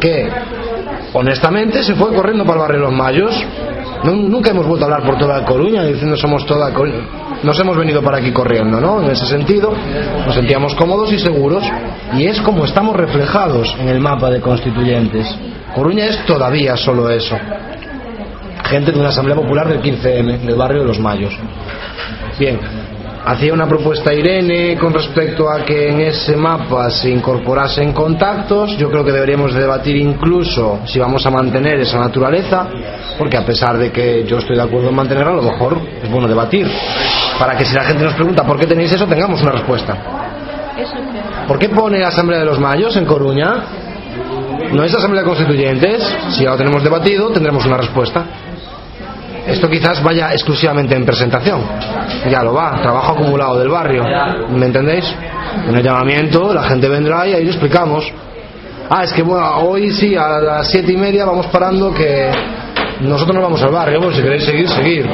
que 0.00 0.30
honestamente 1.12 1.82
se 1.82 1.94
fue 1.94 2.14
corriendo 2.14 2.44
para 2.44 2.54
el 2.54 2.60
barrio 2.60 2.80
Los 2.80 2.92
Mayos 2.92 3.46
no, 4.04 4.14
nunca 4.14 4.50
hemos 4.50 4.66
vuelto 4.66 4.84
a 4.84 4.88
hablar 4.88 5.04
por 5.04 5.18
toda 5.18 5.44
Coruña 5.44 5.84
diciendo 5.84 6.16
somos 6.16 6.46
toda 6.46 6.72
Coruña. 6.72 7.38
Nos 7.42 7.58
hemos 7.58 7.76
venido 7.76 8.02
para 8.02 8.18
aquí 8.18 8.32
corriendo, 8.32 8.80
¿no? 8.80 9.02
En 9.02 9.10
ese 9.10 9.26
sentido, 9.26 9.72
nos 10.26 10.34
sentíamos 10.34 10.74
cómodos 10.74 11.12
y 11.12 11.18
seguros 11.18 11.64
y 12.14 12.26
es 12.26 12.40
como 12.40 12.64
estamos 12.64 12.96
reflejados 12.96 13.74
en 13.78 13.88
el 13.88 14.00
mapa 14.00 14.30
de 14.30 14.40
constituyentes. 14.40 15.26
Coruña 15.74 16.06
es 16.06 16.24
todavía 16.26 16.76
solo 16.76 17.10
eso. 17.10 17.36
Gente 18.64 18.92
de 18.92 18.98
una 18.98 19.08
asamblea 19.08 19.36
popular 19.36 19.68
del 19.68 19.80
15M, 19.80 20.40
del 20.40 20.54
barrio 20.54 20.82
de 20.82 20.88
los 20.88 20.98
Mayos. 21.00 21.34
Bien, 22.38 22.58
hacía 23.24 23.52
una 23.52 23.66
propuesta 23.66 24.12
Irene 24.12 24.76
con 24.78 24.92
respecto 24.92 25.50
a 25.50 25.64
que 25.64 25.88
en 25.88 26.00
ese 26.00 26.36
mapa 26.36 26.90
se 26.90 27.10
incorporasen 27.10 27.92
contactos. 27.92 28.76
Yo 28.76 28.90
creo 28.90 29.04
que 29.04 29.12
deberíamos 29.12 29.54
debatir 29.54 29.96
incluso 29.96 30.80
si 30.86 30.98
vamos 30.98 31.24
a 31.26 31.30
mantener 31.30 31.80
esa 31.80 31.98
naturaleza, 31.98 32.68
porque 33.18 33.36
a 33.36 33.44
pesar 33.44 33.78
de 33.78 33.90
que 33.90 34.24
yo 34.24 34.38
estoy 34.38 34.56
de 34.56 34.62
acuerdo 34.62 34.88
en 34.88 34.94
mantenerla, 34.94 35.32
a 35.32 35.36
lo 35.36 35.42
mejor 35.42 35.78
es 36.02 36.10
bueno 36.10 36.28
debatir, 36.28 36.66
para 37.38 37.56
que 37.56 37.64
si 37.64 37.74
la 37.74 37.84
gente 37.84 38.04
nos 38.04 38.14
pregunta 38.14 38.44
por 38.44 38.58
qué 38.58 38.66
tenéis 38.66 38.92
eso, 38.92 39.06
tengamos 39.06 39.42
una 39.42 39.52
respuesta. 39.52 39.96
¿Por 41.46 41.58
qué 41.58 41.68
pone 41.68 41.98
la 41.98 42.08
Asamblea 42.08 42.40
de 42.40 42.46
los 42.46 42.58
Mayos 42.58 42.96
en 42.96 43.04
Coruña? 43.04 43.64
¿No 44.72 44.84
es 44.84 44.94
Asamblea 44.94 45.24
Constituyentes? 45.24 46.02
Si 46.30 46.44
ya 46.44 46.50
lo 46.50 46.56
tenemos 46.56 46.82
debatido, 46.82 47.30
tendremos 47.30 47.66
una 47.66 47.76
respuesta. 47.76 48.24
Esto 49.46 49.68
quizás 49.68 50.02
vaya 50.02 50.32
exclusivamente 50.32 50.94
en 50.94 51.04
presentación. 51.04 51.62
Ya 52.30 52.42
lo 52.42 52.54
va, 52.54 52.80
trabajo 52.80 53.12
acumulado 53.12 53.58
del 53.58 53.68
barrio. 53.68 54.04
¿Me 54.50 54.66
entendéis? 54.66 55.04
En 55.68 55.74
el 55.74 55.82
llamamiento 55.82 56.52
la 56.54 56.62
gente 56.64 56.88
vendrá 56.88 57.26
y 57.26 57.34
ahí 57.34 57.44
lo 57.44 57.50
explicamos. 57.50 58.10
Ah, 58.88 59.04
es 59.04 59.12
que 59.12 59.22
bueno, 59.22 59.46
hoy 59.58 59.90
sí, 59.90 60.16
a 60.16 60.40
las 60.40 60.70
siete 60.70 60.92
y 60.92 60.96
media 60.96 61.24
vamos 61.24 61.46
parando 61.46 61.92
que 61.94 62.30
nosotros 63.00 63.36
no 63.36 63.42
vamos 63.42 63.62
al 63.62 63.70
barrio, 63.70 63.98
bueno, 63.98 64.14
si 64.14 64.22
queréis 64.22 64.44
seguir, 64.44 64.68
seguir. 64.68 65.08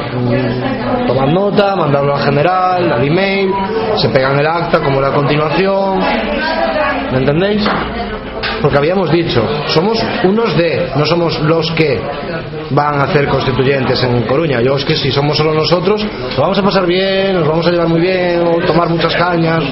Tomad 1.07 1.27
nota, 1.27 1.75
mandarlo 1.75 2.15
al 2.15 2.23
general, 2.23 2.91
al 2.91 3.03
email, 3.07 3.51
se 3.95 4.09
pegan 4.09 4.37
el 4.39 4.47
acta 4.47 4.79
como 4.79 4.99
la 4.99 5.11
continuación. 5.11 5.99
¿Me 7.11 7.19
entendéis? 7.19 7.65
Porque 8.61 8.77
habíamos 8.77 9.11
dicho, 9.11 9.47
somos 9.67 10.03
unos 10.23 10.57
de, 10.57 10.91
no 10.95 11.05
somos 11.05 11.39
los 11.41 11.71
que 11.71 12.01
van 12.71 12.99
a 12.99 13.03
hacer 13.03 13.27
constituyentes 13.27 14.03
en 14.03 14.23
Coruña. 14.23 14.61
Yo 14.61 14.75
es 14.75 14.85
que 14.85 14.95
si 14.95 15.11
somos 15.11 15.37
solo 15.37 15.53
nosotros, 15.53 16.05
lo 16.35 16.41
vamos 16.41 16.57
a 16.57 16.63
pasar 16.63 16.85
bien, 16.85 17.33
nos 17.33 17.47
vamos 17.47 17.65
a 17.67 17.71
llevar 17.71 17.87
muy 17.87 18.01
bien, 18.01 18.41
o 18.47 18.65
tomar 18.65 18.89
muchas 18.89 19.15
cañas, 19.15 19.63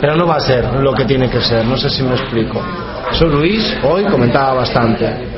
pero 0.00 0.16
no 0.16 0.26
va 0.26 0.36
a 0.36 0.40
ser 0.40 0.64
lo 0.74 0.92
que 0.92 1.04
tiene 1.04 1.28
que 1.28 1.40
ser, 1.40 1.64
no 1.64 1.76
sé 1.76 1.90
si 1.90 2.02
me 2.02 2.14
explico. 2.14 2.60
Eso 3.10 3.26
Luis 3.26 3.76
hoy 3.84 4.04
comentaba 4.04 4.54
bastante. 4.54 5.36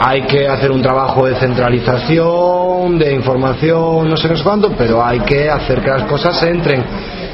Hay 0.00 0.22
que 0.22 0.46
hacer 0.46 0.70
un 0.70 0.80
trabajo 0.80 1.26
de 1.26 1.34
centralización, 1.34 2.98
de 2.98 3.14
información, 3.14 4.08
no 4.08 4.16
sé 4.16 4.28
qué 4.28 4.34
es 4.34 4.42
cuánto, 4.42 4.70
pero 4.76 5.04
hay 5.04 5.20
que 5.20 5.50
hacer 5.50 5.80
que 5.80 5.90
las 5.90 6.04
cosas 6.04 6.40
entren. 6.44 6.84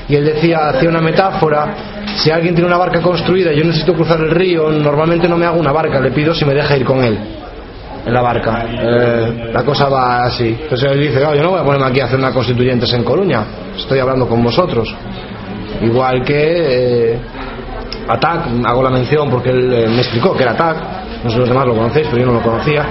Y 0.09 0.17
él 0.17 0.25
decía, 0.25 0.69
hacía 0.69 0.88
una 0.88 1.00
metáfora, 1.00 1.75
si 2.17 2.31
alguien 2.31 2.55
tiene 2.55 2.67
una 2.67 2.79
barca 2.79 3.00
construida 3.00 3.53
y 3.53 3.59
yo 3.59 3.64
necesito 3.64 3.95
cruzar 3.95 4.21
el 4.21 4.31
río, 4.31 4.71
normalmente 4.71 5.29
no 5.29 5.37
me 5.37 5.45
hago 5.45 5.59
una 5.59 5.73
barca, 5.73 6.00
le 6.00 6.11
pido 6.11 6.35
si 6.35 6.45
me 6.45 6.55
deja 6.55 6.76
ir 6.76 6.85
con 6.85 7.03
él 7.05 7.44
en 8.06 8.12
la 8.12 8.23
barca. 8.23 8.64
Eh, 8.70 9.50
la 9.52 9.62
cosa 9.62 9.88
va 9.88 10.25
así. 10.25 10.56
Entonces 10.62 10.90
él 10.90 11.00
dice, 11.00 11.20
yo 11.20 11.42
no 11.42 11.50
voy 11.50 11.61
a 11.61 11.64
ponerme 11.64 11.87
aquí 11.87 12.00
a 12.00 12.06
hacer 12.06 12.18
una 12.18 12.32
constituyentes 12.32 12.92
en 12.92 13.02
Coruña, 13.02 13.44
estoy 13.76 13.99
hablando 13.99 14.28
con 14.28 14.42
vosotros. 14.42 14.94
Igual 15.82 16.23
que 16.23 17.12
eh, 17.12 17.18
ATAC, 18.08 18.46
hago 18.64 18.82
la 18.82 18.90
mención 18.90 19.30
porque 19.30 19.50
él 19.50 19.73
eh, 19.73 19.88
me 19.88 19.99
explicó 19.99 20.37
que 20.37 20.42
era 20.42 20.52
ATAC, 20.52 20.76
no 21.25 21.30
sé 21.30 21.38
los 21.38 21.49
demás 21.49 21.66
lo 21.66 21.75
conocéis, 21.75 22.06
pero 22.11 22.20
yo 22.20 22.26
no 22.26 22.34
lo 22.34 22.42
conocía. 22.42 22.87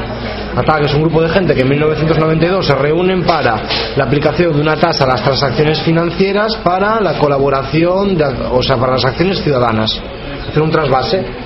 ATAC 0.55 0.85
es 0.85 0.93
un 0.93 1.01
grupo 1.01 1.21
de 1.21 1.29
gente 1.29 1.55
que 1.55 1.61
en 1.61 1.69
1992 1.69 2.65
se 2.65 2.75
reúnen 2.75 3.23
para 3.23 3.61
la 3.95 4.03
aplicación 4.03 4.53
de 4.55 4.61
una 4.61 4.75
tasa 4.75 5.03
a 5.03 5.07
las 5.07 5.23
transacciones 5.23 5.81
financieras 5.81 6.55
para 6.57 6.99
la 6.99 7.17
colaboración, 7.17 8.17
de, 8.17 8.25
o 8.51 8.61
sea, 8.61 8.77
para 8.77 8.93
las 8.93 9.05
acciones 9.05 9.41
ciudadanas. 9.41 9.99
Hacer 10.49 10.61
un 10.61 10.71
trasvase. 10.71 11.42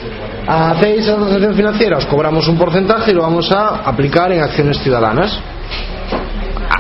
Hacéis 0.48 1.06
transacciones 1.06 1.58
financieras, 1.58 2.06
cobramos 2.06 2.48
un 2.48 2.58
porcentaje 2.58 3.12
y 3.12 3.14
lo 3.14 3.24
vamos 3.24 3.52
a 3.52 3.82
aplicar 3.84 4.32
en 4.32 4.42
acciones 4.42 4.78
ciudadanas. 4.78 5.38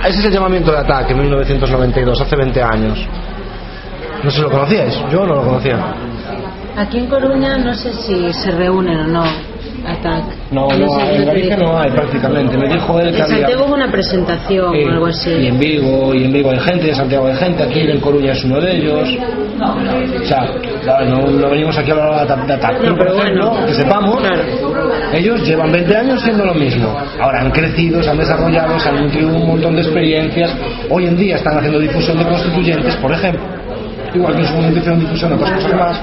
Ese 0.06 0.20
es 0.20 0.26
el 0.26 0.32
llamamiento 0.32 0.72
de 0.72 0.78
ATAC 0.78 1.12
en 1.12 1.20
1992, 1.20 2.22
hace 2.22 2.36
20 2.38 2.64
años. 2.64 3.06
No 4.24 4.30
sé 4.32 4.38
si 4.38 4.42
lo 4.42 4.50
conocíais, 4.50 4.98
yo 5.12 5.26
no 5.26 5.36
lo 5.36 5.44
conocía. 5.44 5.78
Aquí 6.78 7.00
en 7.00 7.08
Coruña 7.08 7.58
no 7.58 7.74
sé 7.74 7.94
si 7.94 8.32
se 8.34 8.52
reúnen 8.52 9.00
o 9.00 9.08
no. 9.08 9.24
ATAC. 9.88 10.24
No, 10.51 10.67
no, 10.70 11.00
en 11.01 11.25
Galicia 11.25 11.58
no 11.58 11.79
hay 11.79 11.89
prácticamente. 11.91 12.58
Me 12.58 12.67
dijo 12.74 13.00
él 13.00 13.12
que 13.12 13.17
En 13.17 13.24
había. 13.24 13.38
Santiago 13.38 13.65
hubo 13.65 13.74
una 13.75 13.91
presentación 13.91 14.74
Sí, 14.74 14.84
o 14.84 14.89
algo 14.89 15.08
Y 15.08 15.12
así. 15.12 15.48
en 15.48 15.60
Vigo, 15.60 16.13
y 16.15 16.24
en 16.25 16.34
Vigo 16.34 16.51
hay 16.51 16.60
gente, 16.60 16.89
en 16.89 16.96
Santiago 16.96 17.27
hay 17.27 17.36
gente, 17.36 17.63
aquí 17.63 17.79
en 17.82 18.00
Coruña 18.00 18.32
es 18.34 18.44
uno 18.44 18.60
de 18.62 18.75
ellos. 18.77 19.10
O 19.60 20.25
sea, 20.25 20.46
no, 21.06 21.22
no 21.27 21.50
venimos 21.50 21.77
aquí 21.77 21.91
a 21.91 21.94
hablar 21.96 22.27
de 22.48 22.53
ataque, 22.53 22.88
No, 22.88 22.96
pero 22.96 23.15
ejemplo, 23.17 23.50
bueno. 23.51 23.65
que 23.65 23.74
sepamos, 23.74 24.17
Claro. 24.22 24.44
ellos 25.13 25.41
llevan 25.48 25.72
20 25.72 25.96
años 25.98 26.22
siendo 26.22 26.46
lo 26.46 26.53
mismo. 26.53 26.96
Ahora 27.20 27.41
han 27.41 27.51
crecido, 27.51 28.01
se 28.03 28.10
han 28.10 28.17
desarrollado, 28.17 28.79
se 28.79 28.89
han 28.89 29.03
nutrido 29.03 29.29
un 29.36 29.48
montón 29.48 29.75
de 29.75 29.82
experiencias. 29.82 30.56
Hoy 30.89 31.06
en 31.06 31.17
día 31.17 31.36
están 31.38 31.58
haciendo 31.58 31.79
difusión 31.79 32.17
de 32.20 32.25
constituyentes, 32.25 32.96
por 32.98 33.12
ejemplo. 33.12 33.41
Igual 34.13 34.36
que 34.36 34.41
en 34.41 34.48
su 34.48 34.53
momento 34.56 34.79
hicieron 34.79 35.00
difusión 35.00 35.29
de 35.32 35.36
otras 35.36 35.51
cosas 35.63 35.74
más. 35.74 36.01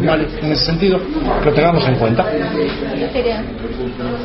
Vale, 0.00 0.26
en 0.40 0.52
ese 0.52 0.64
sentido, 0.64 0.98
lo 1.44 1.52
tengamos 1.52 1.86
en 1.86 1.96
cuenta. 1.96 2.26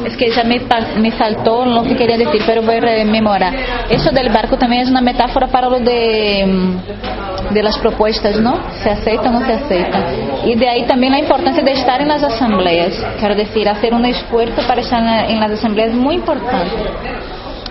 Es 0.06 0.16
que 0.18 0.32
ya 0.32 0.44
me, 0.44 0.62
me 1.00 1.12
faltó 1.12 1.66
lo 1.66 1.84
que 1.84 1.96
quería 1.96 2.18
decir, 2.18 2.42
pero 2.46 2.62
voy 2.62 2.76
a 2.76 2.82
rememorar. 2.82 3.54
Eso 3.90 4.12
del 4.12 4.30
barco 4.30 4.58
también 4.58 4.84
es 4.84 4.90
una 4.90 5.02
metáfora 5.02 5.48
para 5.48 5.70
lo 5.70 5.80
de, 5.80 6.46
mm, 6.46 7.54
de 7.54 7.64
las 7.64 7.78
propuestas, 7.78 8.40
¿no? 8.40 8.60
Se 8.84 8.90
aceptan 8.90 9.36
o 9.36 9.40
no 9.40 9.46
se 9.46 9.54
aceptan. 9.54 10.04
Y 10.46 10.56
de 10.56 10.70
ahí 10.70 10.84
también 10.86 11.12
la 11.12 11.20
importancia 11.20 11.64
de 11.64 11.72
estar 11.72 12.02
en 12.02 12.08
las 12.08 12.24
asambleas. 12.24 12.94
Quiero 13.20 13.36
decir, 13.36 13.68
hacer 13.68 13.94
un 13.94 14.06
esfuerzo 14.06 14.62
para 14.68 14.82
estar 14.82 15.30
en 15.30 15.40
las 15.40 15.52
asambleas 15.52 15.90
es 15.90 15.96
muy 15.96 16.16
importante. 16.16 16.76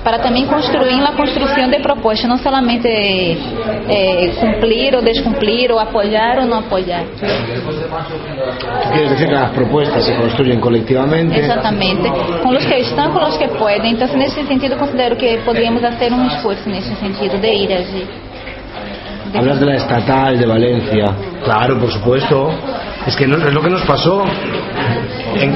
Para 0.07 0.23
también 0.23 0.47
construir 0.47 0.99
la 1.03 1.13
construcción 1.17 1.69
de 1.69 1.81
propuestas, 1.81 2.29
no 2.31 2.39
solamente 2.39 3.33
eh, 3.33 4.33
cumplir 4.39 4.95
o 4.95 5.03
descumplir, 5.03 5.73
o 5.73 5.81
apoyar 5.81 6.39
o 6.39 6.45
no 6.47 6.55
apoyar. 6.59 7.03
Tú 7.19 7.27
quieres 8.93 9.11
decir 9.11 9.27
que 9.27 9.35
las 9.35 9.51
propuestas 9.51 10.05
se 10.05 10.15
construyen 10.15 10.61
colectivamente. 10.61 11.37
Exactamente. 11.41 12.09
Con 12.41 12.55
los 12.55 12.65
que 12.65 12.79
están, 12.83 13.11
con 13.13 13.23
los 13.23 13.37
que 13.37 13.49
pueden. 13.49 13.85
Entonces, 13.87 14.17
nesse 14.17 14.47
sentido, 14.47 14.79
considero 14.79 15.17
que 15.17 15.39
podríamos 15.45 15.83
hacer 15.83 16.13
un 16.13 16.25
esfuerzo 16.27 16.71
nesse 16.71 16.95
sentido 16.97 17.37
de 17.39 17.53
ir 17.55 17.73
allí. 17.73 18.07
De- 19.33 19.39
Hablas 19.41 19.59
de 19.59 19.67
la 19.67 19.75
estatal 19.75 20.39
de 20.39 20.47
Valencia. 20.47 21.07
Claro, 21.43 21.81
por 21.81 21.91
supuesto. 21.91 22.51
Es 23.07 23.15
que 23.15 23.27
no, 23.27 23.37
es 23.37 23.55
lo 23.55 23.63
que 23.63 23.71
nos 23.71 23.83
pasó. 23.83 24.25
En, 25.35 25.55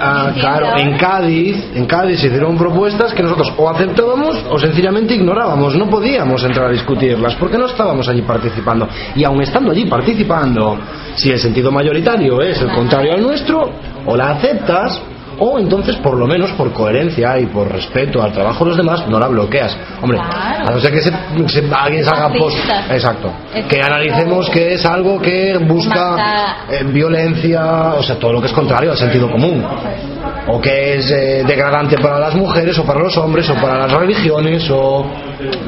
ah, 0.00 0.32
claro, 0.34 0.76
en 0.76 0.96
Cádiz, 0.98 1.56
en 1.74 1.86
Cádiz 1.86 2.20
se 2.20 2.26
hicieron 2.26 2.58
propuestas 2.58 3.14
que 3.14 3.22
nosotros 3.22 3.52
o 3.56 3.70
aceptábamos 3.70 4.44
o 4.50 4.58
sencillamente 4.58 5.14
ignorábamos. 5.14 5.76
No 5.76 5.88
podíamos 5.88 6.44
entrar 6.44 6.66
a 6.66 6.72
discutirlas 6.72 7.34
porque 7.36 7.56
no 7.56 7.66
estábamos 7.66 8.08
allí 8.08 8.22
participando. 8.22 8.88
Y 9.14 9.24
aun 9.24 9.40
estando 9.40 9.70
allí 9.70 9.86
participando, 9.86 10.78
si 11.16 11.30
el 11.30 11.38
sentido 11.38 11.70
mayoritario 11.70 12.42
es 12.42 12.60
el 12.60 12.70
contrario 12.70 13.14
al 13.14 13.22
nuestro, 13.22 13.70
o 14.04 14.16
la 14.16 14.30
aceptas 14.30 15.00
o 15.44 15.58
entonces 15.58 15.96
por 15.96 16.16
lo 16.16 16.26
menos 16.26 16.52
por 16.52 16.72
coherencia 16.72 17.36
y 17.40 17.46
por 17.46 17.70
respeto 17.70 18.22
al 18.22 18.32
trabajo 18.32 18.64
de 18.64 18.68
los 18.70 18.76
demás 18.76 19.08
no 19.08 19.18
la 19.18 19.26
bloqueas. 19.26 19.76
Hombre, 20.00 20.18
Claro. 20.18 20.68
a 20.68 20.70
no 20.72 20.80
ser 20.80 20.92
que 20.92 21.00
se, 21.00 21.10
se- 21.48 21.74
alguien 21.74 22.04
salga 22.04 22.28
post. 22.32 22.56
Exacto. 22.90 23.32
Que 23.68 23.82
analicemos 23.82 24.48
que 24.50 24.74
es 24.74 24.86
algo 24.86 25.20
que 25.20 25.58
busca 25.58 26.56
eh, 26.70 26.84
violencia, 26.84 27.94
o 27.98 28.02
sea, 28.02 28.16
todo 28.18 28.34
lo 28.34 28.40
que 28.40 28.46
es 28.46 28.52
contrario 28.52 28.92
al 28.92 28.96
sentido 28.96 29.28
común. 29.30 29.64
O 30.46 30.60
que 30.60 30.94
es 30.96 31.10
eh, 31.10 31.42
degradante 31.46 31.96
para 31.98 32.18
las 32.18 32.34
mujeres, 32.34 32.78
o 32.78 32.84
para 32.84 33.00
los 33.00 33.16
hombres, 33.16 33.48
o 33.50 33.54
para 33.54 33.78
las 33.78 33.92
religiones, 33.92 34.68
o. 34.70 35.04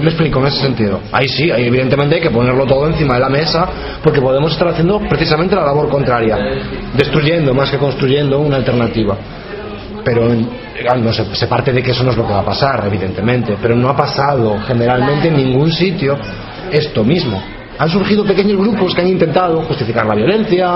Me 0.01 0.07
explico 0.11 0.39
en 0.41 0.47
ese 0.47 0.61
sentido. 0.61 1.01
Ahí 1.11 1.29
sí, 1.29 1.51
ahí 1.51 1.67
evidentemente 1.67 2.17
hay 2.17 2.21
que 2.21 2.31
ponerlo 2.31 2.65
todo 2.65 2.87
encima 2.87 3.15
de 3.15 3.21
la 3.21 3.29
mesa, 3.29 3.67
porque 4.05 4.21
podemos 4.21 4.53
estar 4.53 4.69
haciendo 4.69 5.01
precisamente 5.09 5.57
la 5.57 5.65
labor 5.65 5.89
contraria, 5.89 6.37
destruyendo 6.97 7.53
más 7.55 7.71
que 7.71 7.79
construyendo 7.79 8.39
una 8.39 8.57
alternativa 8.57 9.17
pero 10.05 10.29
no 10.29 11.13
se, 11.13 11.35
se 11.35 11.47
parte 11.47 11.73
de 11.73 11.83
que 11.83 11.93
eso 11.93 12.05
no 12.05 12.11
es 12.11 12.17
lo 12.17 12.27
que 12.27 12.33
va 12.33 12.41
a 12.41 12.45
pasar, 12.45 12.85
evidentemente, 12.87 13.57
pero 13.61 13.75
no 13.75 13.89
ha 13.89 13.97
pasado 13.97 14.59
generalmente 14.67 15.29
en 15.29 15.37
ningún 15.37 15.71
sitio 15.73 16.17
esto 16.71 17.05
mismo. 17.05 17.43
Han 17.77 17.91
surgido 17.91 18.25
pequeños 18.25 18.57
grupos 18.59 18.95
que 18.95 19.01
han 19.01 19.09
intentado 19.09 19.63
justificar 19.63 20.07
la 20.07 20.15
violencia, 20.15 20.71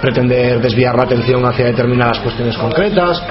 pretender 0.00 0.60
desviar 0.60 0.96
la 0.96 1.04
atención 1.04 1.44
hacia 1.44 1.66
determinadas 1.66 2.18
cuestiones 2.18 2.56
concretas, 2.56 3.22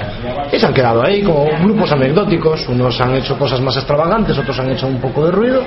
y 0.50 0.58
se 0.58 0.66
han 0.66 0.72
quedado 0.72 1.04
ahí 1.04 1.22
como 1.22 1.44
grupos 1.62 1.92
anecdóticos. 1.92 2.66
Unos 2.68 2.98
han 3.00 3.16
hecho 3.16 3.36
cosas 3.36 3.60
más 3.60 3.76
extravagantes, 3.76 4.38
otros 4.38 4.58
han 4.58 4.70
hecho 4.70 4.86
un 4.86 4.98
poco 4.98 5.26
de 5.26 5.32
ruido, 5.32 5.62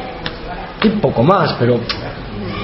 y 0.81 0.89
poco 0.89 1.21
más, 1.21 1.53
pero 1.59 1.79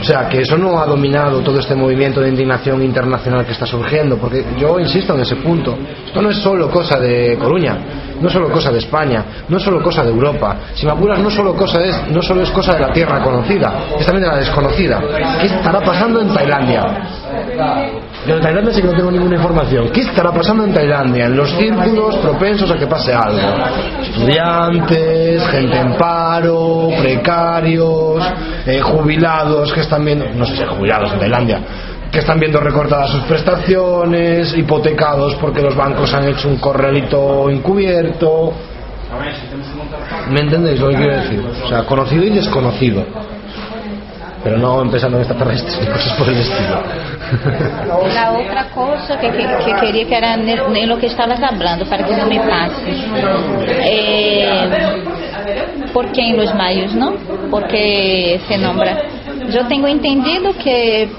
o 0.01 0.03
sea, 0.03 0.27
que 0.27 0.41
eso 0.41 0.57
no 0.57 0.81
ha 0.81 0.85
dominado 0.87 1.41
todo 1.41 1.59
este 1.59 1.75
movimiento 1.75 2.21
de 2.21 2.29
indignación 2.29 2.81
internacional 2.81 3.45
que 3.45 3.51
está 3.51 3.67
surgiendo, 3.67 4.17
porque 4.17 4.43
yo 4.57 4.79
insisto 4.79 5.13
en 5.13 5.21
ese 5.21 5.35
punto. 5.35 5.77
Esto 6.07 6.23
no 6.23 6.31
es 6.31 6.37
solo 6.37 6.71
cosa 6.71 6.99
de 6.99 7.37
Coruña, 7.37 7.77
no 8.19 8.27
es 8.27 8.33
solo 8.33 8.49
cosa 8.49 8.71
de 8.71 8.79
España, 8.79 9.23
no 9.47 9.57
es 9.57 9.63
solo 9.63 9.79
cosa 9.83 10.03
de 10.03 10.09
Europa. 10.09 10.57
Si 10.73 10.87
me 10.87 10.93
apuras, 10.93 11.19
no 11.19 11.29
solo, 11.29 11.55
cosa 11.55 11.83
es, 11.83 12.07
no 12.11 12.19
solo 12.23 12.41
es 12.41 12.49
cosa 12.49 12.73
de 12.73 12.79
la 12.79 12.91
tierra 12.91 13.21
conocida, 13.21 13.73
es 13.99 14.03
también 14.03 14.23
de 14.23 14.29
la 14.29 14.37
desconocida. 14.37 14.99
¿Qué 15.39 15.45
estará 15.45 15.79
pasando 15.79 16.19
en 16.19 16.33
Tailandia? 16.33 16.83
De 18.25 18.39
Tailandia 18.39 18.73
sí 18.73 18.81
que 18.81 18.87
no 18.87 18.93
tengo 18.93 19.11
ninguna 19.11 19.35
información. 19.35 19.89
¿Qué 19.89 20.01
estará 20.01 20.31
pasando 20.31 20.63
en 20.63 20.73
Tailandia? 20.73 21.25
En 21.25 21.35
los 21.35 21.49
círculos 21.51 22.17
propensos 22.17 22.69
a 22.69 22.77
que 22.77 22.85
pase 22.87 23.13
algo. 23.13 23.39
Estudiantes, 24.01 25.47
gente 25.47 25.79
en 25.79 25.93
paro, 25.97 26.89
precarios, 27.01 28.23
eh, 28.65 28.79
jubilados 28.81 29.73
que 29.73 29.81
están 29.81 30.05
viendo, 30.05 30.25
no 30.29 30.45
sé 30.45 30.65
jubilados 30.65 31.13
en 31.13 31.19
Tailandia, 31.19 31.59
que 32.11 32.19
están 32.19 32.39
viendo 32.39 32.59
recortadas 32.59 33.09
sus 33.09 33.21
prestaciones, 33.21 34.55
hipotecados 34.55 35.35
porque 35.35 35.61
los 35.61 35.75
bancos 35.75 36.13
han 36.13 36.27
hecho 36.27 36.47
un 36.47 36.57
corralito 36.57 37.49
encubierto. 37.49 38.53
¿Me 40.29 40.41
entendéis 40.41 40.79
lo 40.79 40.89
que 40.89 40.95
quiero 40.95 41.17
decir? 41.17 41.43
O 41.63 41.67
sea, 41.67 41.83
conocido 41.85 42.23
y 42.23 42.29
desconocido. 42.29 43.03
Pero 44.43 44.57
no 44.57 44.81
empezando 44.81 45.17
en 45.17 45.23
extraterrestres 45.23 45.79
ni 45.79 45.87
cosas 45.87 46.13
por 46.17 46.27
el 46.27 46.37
estilo. 46.39 46.83
La 48.13 48.31
otra 48.33 48.69
cosa 48.73 49.19
que, 49.19 49.29
que, 49.31 49.47
que 49.65 49.73
quería 49.79 50.07
que 50.07 50.15
era 50.17 50.33
en 50.33 50.89
lo 50.89 50.97
que 50.97 51.07
estabas 51.07 51.41
hablando, 51.41 51.85
para 51.85 52.05
que 52.05 52.15
no 52.15 52.25
me 52.25 52.39
pase. 52.39 52.91
Eh, 53.83 54.69
¿Por 55.93 56.11
qué 56.11 56.21
en 56.21 56.37
los 56.37 56.53
mayos, 56.55 56.93
no? 56.95 57.13
Porque 57.49 58.39
se 58.47 58.57
nombra. 58.57 58.97
Yo 59.49 59.65
tengo 59.67 59.87
entendido 59.87 60.53
que 60.63 61.09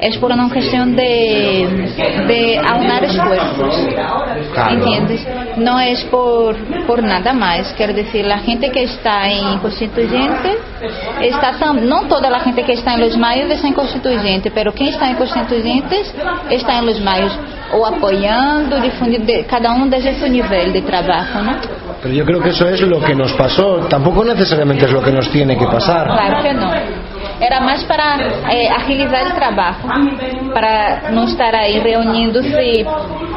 es 0.00 0.16
por 0.18 0.30
una 0.32 0.48
cuestión 0.48 0.94
de, 0.94 1.66
de 2.28 2.58
aunar 2.58 3.04
esfuerzos. 3.04 3.76
Claro. 4.52 4.74
¿Entiendes? 4.76 5.26
No 5.56 5.80
es 5.80 6.04
por, 6.04 6.56
por 6.86 7.02
nada 7.02 7.32
más. 7.32 7.72
Quiero 7.76 7.92
decir, 7.92 8.24
la 8.26 8.38
gente 8.38 8.70
que 8.70 8.84
está 8.84 9.28
en 9.28 9.58
constituyente, 9.58 10.56
está 11.20 11.52
tam- 11.58 11.80
no 11.80 12.02
toda 12.02 12.30
la 12.30 12.40
gente 12.40 12.62
que 12.62 12.74
está 12.74 12.94
en 12.94 13.00
los 13.00 13.16
mayos 13.16 13.50
está 13.50 13.66
en 13.66 13.74
constituyente, 13.74 14.50
pero 14.50 14.72
quien 14.72 14.90
está 14.90 15.10
en 15.10 15.16
constituyentes 15.16 16.14
está 16.50 16.78
en 16.78 16.86
los 16.86 17.00
mayos, 17.00 17.36
o 17.72 17.86
apoyando, 17.86 18.80
difundindo, 18.80 19.26
de- 19.32 19.44
cada 19.46 19.72
uno 19.72 19.86
desde 19.86 20.14
su 20.18 20.28
nivel 20.28 20.72
de 20.72 20.82
trabajo, 20.82 21.40
¿no? 21.42 21.56
Pero 22.02 22.14
yo 22.14 22.24
creo 22.24 22.40
que 22.40 22.50
eso 22.50 22.68
es 22.68 22.80
lo 22.82 23.00
que 23.00 23.14
nos 23.14 23.32
pasó. 23.32 23.78
Tampoco 23.88 24.24
necesariamente 24.24 24.84
es 24.84 24.92
lo 24.92 25.02
que 25.02 25.10
nos 25.10 25.28
tiene 25.30 25.58
que 25.58 25.66
pasar. 25.66 26.06
Claro 26.06 26.42
que 26.42 26.52
no. 26.54 26.70
Era 27.40 27.60
más 27.60 27.84
para 27.84 28.16
eh, 28.52 28.68
agilizar 28.68 29.26
el 29.26 29.34
trabajo, 29.34 29.88
para 30.52 31.10
no 31.10 31.24
estar 31.24 31.54
ahí 31.54 31.80
reuniéndose 31.80 32.84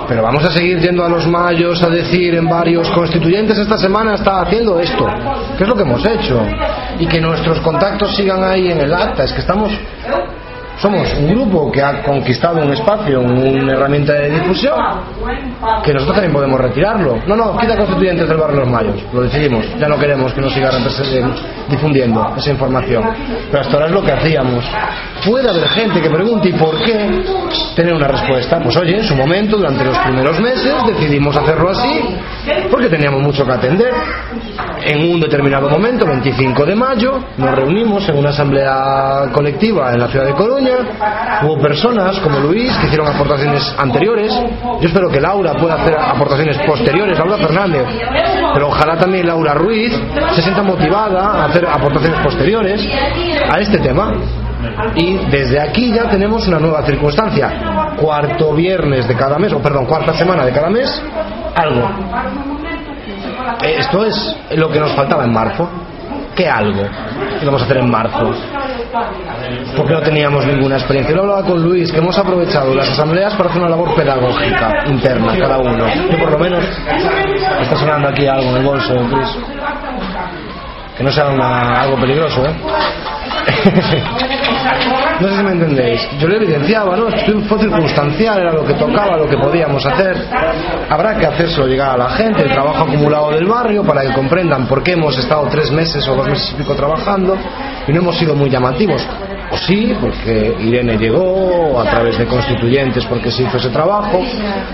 Pero 0.08 0.24
vamos 0.24 0.44
a 0.44 0.52
seguir 0.52 0.80
yendo 0.80 1.06
a 1.06 1.10
los 1.10 1.28
mayos 1.28 1.82
a 1.84 1.90
decir 1.90 2.36
en 2.36 2.48
varios 2.50 2.90
constituyentes 2.92 3.58
esta 3.58 3.78
semana 3.78 4.16
está 4.16 4.42
haciendo 4.42 4.80
esto. 4.80 5.06
¿Qué 5.58 5.64
es 5.64 5.70
lo 5.70 5.76
que 5.76 5.84
hemos 5.84 6.06
hecho? 6.06 6.44
Y 7.00 7.06
que 7.06 7.22
nuestros 7.22 7.60
contactos 7.60 8.16
sigan 8.16 8.44
ahí 8.44 8.72
en 8.72 8.80
el 8.80 8.94
acta. 8.94 9.24
Es 9.24 9.34
que 9.34 9.42
estamos. 9.42 9.72
Somos 10.82 11.14
un 11.20 11.28
grupo 11.30 11.72
que 11.72 11.82
ha 11.82 12.02
conquistado 12.02 12.58
un 12.64 12.72
espacio, 12.74 13.22
una 13.22 13.74
herramienta 13.74 14.14
de 14.14 14.32
difusión, 14.32 14.74
que 15.84 15.94
nosotros 15.94 16.16
también 16.16 16.34
podemos 16.34 16.60
retirarlo. 16.60 17.20
No, 17.28 17.36
no, 17.36 17.56
quita 17.58 17.78
constituyentes 17.78 18.28
del 18.28 18.38
barrio 18.38 18.62
Los 18.62 18.70
Mayos, 18.70 18.96
lo 19.14 19.22
decidimos. 19.22 19.64
Ya 19.80 19.88
no 19.88 20.00
queremos 20.00 20.34
que 20.34 20.42
nos 20.42 20.52
siga 20.54 20.72
repres- 20.72 21.14
eh, 21.14 21.24
difundiendo 21.70 22.34
esa 22.36 22.50
información. 22.50 23.04
Pero 23.52 23.62
hasta 23.62 23.74
ahora 23.74 23.86
es 23.88 23.92
lo 23.92 24.02
que 24.02 24.12
hacíamos. 24.12 24.66
Puede 25.24 25.48
haber 25.52 25.68
gente 25.70 26.02
que 26.02 26.10
pregunte 26.10 26.50
¿y 26.50 26.54
por 26.54 26.76
qué? 26.84 27.24
Tener 27.76 27.94
una 27.94 28.08
respuesta. 28.08 28.60
Pues 28.60 28.76
oye, 28.78 28.98
en 28.98 29.04
su 29.04 29.16
momento, 29.16 29.58
durante 29.58 29.86
los 29.86 29.98
primeros 30.00 30.40
meses, 30.42 30.74
decidimos 30.88 31.38
hacerlo 31.38 31.70
así, 31.70 32.16
porque 32.72 32.90
teníamos 32.90 33.22
mucho 33.22 33.46
que 33.46 33.52
atender. 33.52 33.94
En 34.84 35.12
un 35.14 35.20
determinado 35.20 35.70
momento, 35.70 36.08
25 36.08 36.66
de 36.66 36.76
mayo, 36.76 37.20
nos 37.38 37.52
reunimos 37.56 38.10
en 38.10 38.18
una 38.18 38.30
asamblea 38.32 39.28
colectiva 39.32 39.94
en 39.94 40.00
la 40.00 40.08
ciudad 40.08 40.26
de 40.26 40.34
Coruña. 40.34 40.71
Hubo 41.44 41.60
personas 41.60 42.20
como 42.20 42.40
Luis 42.40 42.76
que 42.78 42.88
hicieron 42.88 43.08
aportaciones 43.08 43.74
anteriores. 43.78 44.34
Yo 44.80 44.88
espero 44.88 45.10
que 45.10 45.20
Laura 45.20 45.54
pueda 45.54 45.76
hacer 45.76 45.96
aportaciones 45.98 46.58
posteriores, 46.66 47.18
Laura 47.18 47.38
Fernández. 47.38 47.86
Pero 48.54 48.68
ojalá 48.68 48.98
también 48.98 49.28
Laura 49.28 49.54
Ruiz 49.54 49.94
se 50.36 50.42
sienta 50.42 50.62
motivada 50.64 51.42
a 51.42 51.46
hacer 51.46 51.66
aportaciones 51.68 52.20
posteriores 52.22 52.88
a 53.50 53.60
este 53.60 53.80
tema. 53.80 54.14
Y 54.96 55.18
desde 55.30 55.60
aquí 55.60 55.92
ya 55.92 56.08
tenemos 56.08 56.48
una 56.48 56.60
nueva 56.60 56.84
circunstancia. 56.84 57.96
Cuarto 58.00 58.54
viernes 58.54 59.08
de 59.08 59.16
cada 59.16 59.38
mes, 59.40 59.52
o 59.54 59.60
perdón, 59.60 59.86
cuarta 59.86 60.14
semana 60.14 60.46
de 60.46 60.52
cada 60.52 60.70
mes, 60.70 61.02
algo. 61.56 61.90
Eh, 63.64 63.76
Esto 63.80 64.06
es 64.06 64.38
lo 64.56 64.70
que 64.70 64.80
nos 64.80 64.92
faltaba 64.94 65.24
en 65.26 65.34
marzo. 65.34 65.68
¿Qué 66.36 66.48
algo? 66.48 66.84
¿Qué 67.40 67.46
vamos 67.46 67.62
a 67.62 67.66
hacer 67.66 67.78
en 67.78 67.90
marzo? 67.90 68.34
Porque 69.76 69.94
no 69.94 70.02
teníamos 70.02 70.46
ninguna 70.46 70.76
experiencia. 70.78 71.14
Yo 71.16 71.22
hablaba 71.22 71.44
con 71.44 71.62
Luis 71.62 71.92
que 71.92 71.98
hemos 72.00 72.18
aprovechado 72.18 72.74
las 72.74 72.90
asambleas 72.90 73.34
para 73.36 73.50
hacer 73.50 73.62
una 73.62 73.70
labor 73.72 73.94
pedagógica 73.96 74.84
interna, 74.88 75.38
cada 75.38 75.58
uno. 75.60 75.86
Yo 76.10 76.18
por 76.20 76.32
lo 76.32 76.40
menos 76.40 76.64
está 77.62 77.76
sonando 77.78 78.10
aquí 78.10 78.28
algo 78.28 78.50
en 78.52 78.58
el 78.58 78.64
bolso, 78.66 78.94
Luis. 78.94 79.28
Que 80.98 81.04
no 81.04 81.12
sea 81.12 81.30
una- 81.30 81.82
algo 81.82 81.98
peligroso, 81.98 82.46
¿eh? 82.46 82.54
no 85.22 85.30
sé 85.30 85.38
si 85.38 85.44
me 85.44 85.52
entendéis. 85.52 86.02
Yo 86.20 86.28
lo 86.28 86.36
evidenciaba, 86.36 86.98
¿no? 86.98 87.06
Fue 87.48 87.60
circunstancial, 87.60 88.40
era 88.40 88.52
lo 88.52 88.66
que 88.66 88.74
tocaba, 88.74 89.18
lo 89.18 89.28
que 89.28 89.38
podíamos 89.38 89.86
hacer. 89.86 90.18
Habrá 90.90 91.16
que 91.18 91.26
hacérselo 91.26 91.68
llegar 91.68 91.92
a 91.92 91.98
la 91.98 92.10
gente, 92.10 92.44
el 92.44 92.52
trabajo 92.52 92.84
acumulado 92.84 93.32
del 93.32 93.46
barrio, 93.46 93.84
para 93.84 94.02
que 94.02 94.14
comprendan 94.14 94.68
por 94.68 94.84
qué 94.84 94.94
hemos 94.94 95.18
estado 95.18 95.48
tres 95.50 95.72
meses 95.72 96.08
o 96.08 96.16
dos 96.16 96.28
meses 96.28 96.52
y 96.54 96.56
pico 96.56 96.76
trabajando 96.76 97.38
y 97.88 97.92
no 97.94 98.02
hemos 98.02 98.18
sido 98.18 98.36
muy 98.36 98.50
llamativos. 98.50 99.08
O 99.52 99.58
sí, 99.58 99.94
porque 100.00 100.56
Irene 100.60 100.98
llegó 100.98 101.78
a 101.78 101.84
través 101.84 102.18
de 102.18 102.26
constituyentes 102.26 103.06
porque 103.06 103.30
se 103.30 103.44
hizo 103.44 103.58
ese 103.58 103.70
trabajo 103.70 104.24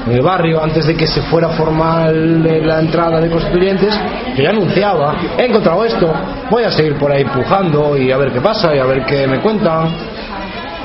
en 0.05 0.13
el 0.13 0.21
barrio 0.21 0.63
antes 0.63 0.85
de 0.85 0.95
que 0.95 1.07
se 1.07 1.21
fuera 1.23 1.49
formal 1.49 2.43
la 2.43 2.79
entrada 2.79 3.19
de 3.19 3.27
constituyentes. 3.29 3.99
Yo 4.35 4.43
ya 4.43 4.51
anunciaba, 4.51 5.15
he 5.35 5.45
encontrado 5.45 5.83
esto, 5.83 6.13
voy 6.51 6.63
a 6.63 6.71
seguir 6.71 6.95
por 6.95 7.11
ahí 7.11 7.23
empujando 7.23 7.97
y 7.97 8.11
a 8.11 8.17
ver 8.17 8.31
qué 8.31 8.39
pasa 8.39 8.75
y 8.75 8.79
a 8.79 8.85
ver 8.85 9.03
qué 9.05 9.25
me 9.25 9.39
cuentan. 9.39 10.16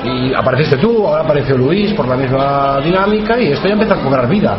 Y 0.03 0.33
apareciste 0.33 0.77
tú, 0.77 1.07
ahora 1.07 1.23
apareció 1.23 1.57
Luis 1.57 1.93
por 1.93 2.07
la 2.07 2.15
misma 2.15 2.79
dinámica 2.83 3.39
y 3.39 3.51
esto 3.51 3.67
ya 3.67 3.73
empieza 3.73 3.95
a 3.95 3.97
cobrar 3.97 4.27
vida. 4.27 4.57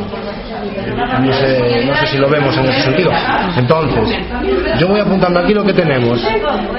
No 1.20 1.32
sé, 1.32 1.84
no 1.86 1.94
sé 1.96 2.06
si 2.06 2.18
lo 2.18 2.28
vemos 2.28 2.56
en 2.56 2.66
ese 2.66 2.82
sentido. 2.82 3.10
Entonces, 3.56 4.16
yo 4.78 4.88
voy 4.88 5.00
apuntando 5.00 5.40
aquí 5.40 5.52
lo 5.52 5.64
que 5.64 5.72
tenemos. 5.72 6.20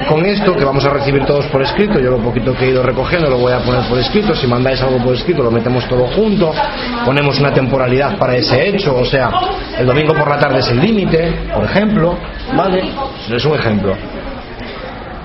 Con 0.08 0.24
esto 0.24 0.54
que 0.54 0.64
vamos 0.64 0.84
a 0.84 0.90
recibir 0.90 1.24
todos 1.24 1.46
por 1.46 1.62
escrito, 1.62 1.98
yo 1.98 2.10
lo 2.10 2.18
poquito 2.18 2.54
que 2.54 2.66
he 2.66 2.70
ido 2.70 2.82
recogiendo 2.82 3.30
lo 3.30 3.38
voy 3.38 3.52
a 3.52 3.58
poner 3.60 3.82
por 3.88 3.98
escrito. 3.98 4.34
Si 4.34 4.46
mandáis 4.46 4.80
algo 4.82 4.98
por 4.98 5.14
escrito, 5.14 5.42
lo 5.42 5.50
metemos 5.50 5.86
todo 5.86 6.06
junto. 6.08 6.52
Ponemos 7.04 7.38
una 7.38 7.52
temporalidad 7.52 8.16
para 8.18 8.36
ese 8.36 8.68
hecho, 8.68 8.96
o 8.96 9.04
sea, 9.04 9.30
el 9.78 9.86
domingo 9.86 10.14
por 10.14 10.28
la 10.28 10.38
tarde 10.38 10.58
es 10.58 10.68
el 10.70 10.80
límite, 10.80 11.50
por 11.54 11.64
ejemplo. 11.64 12.18
¿Vale? 12.54 12.82
Es 13.30 13.44
un 13.44 13.54
ejemplo 13.54 13.96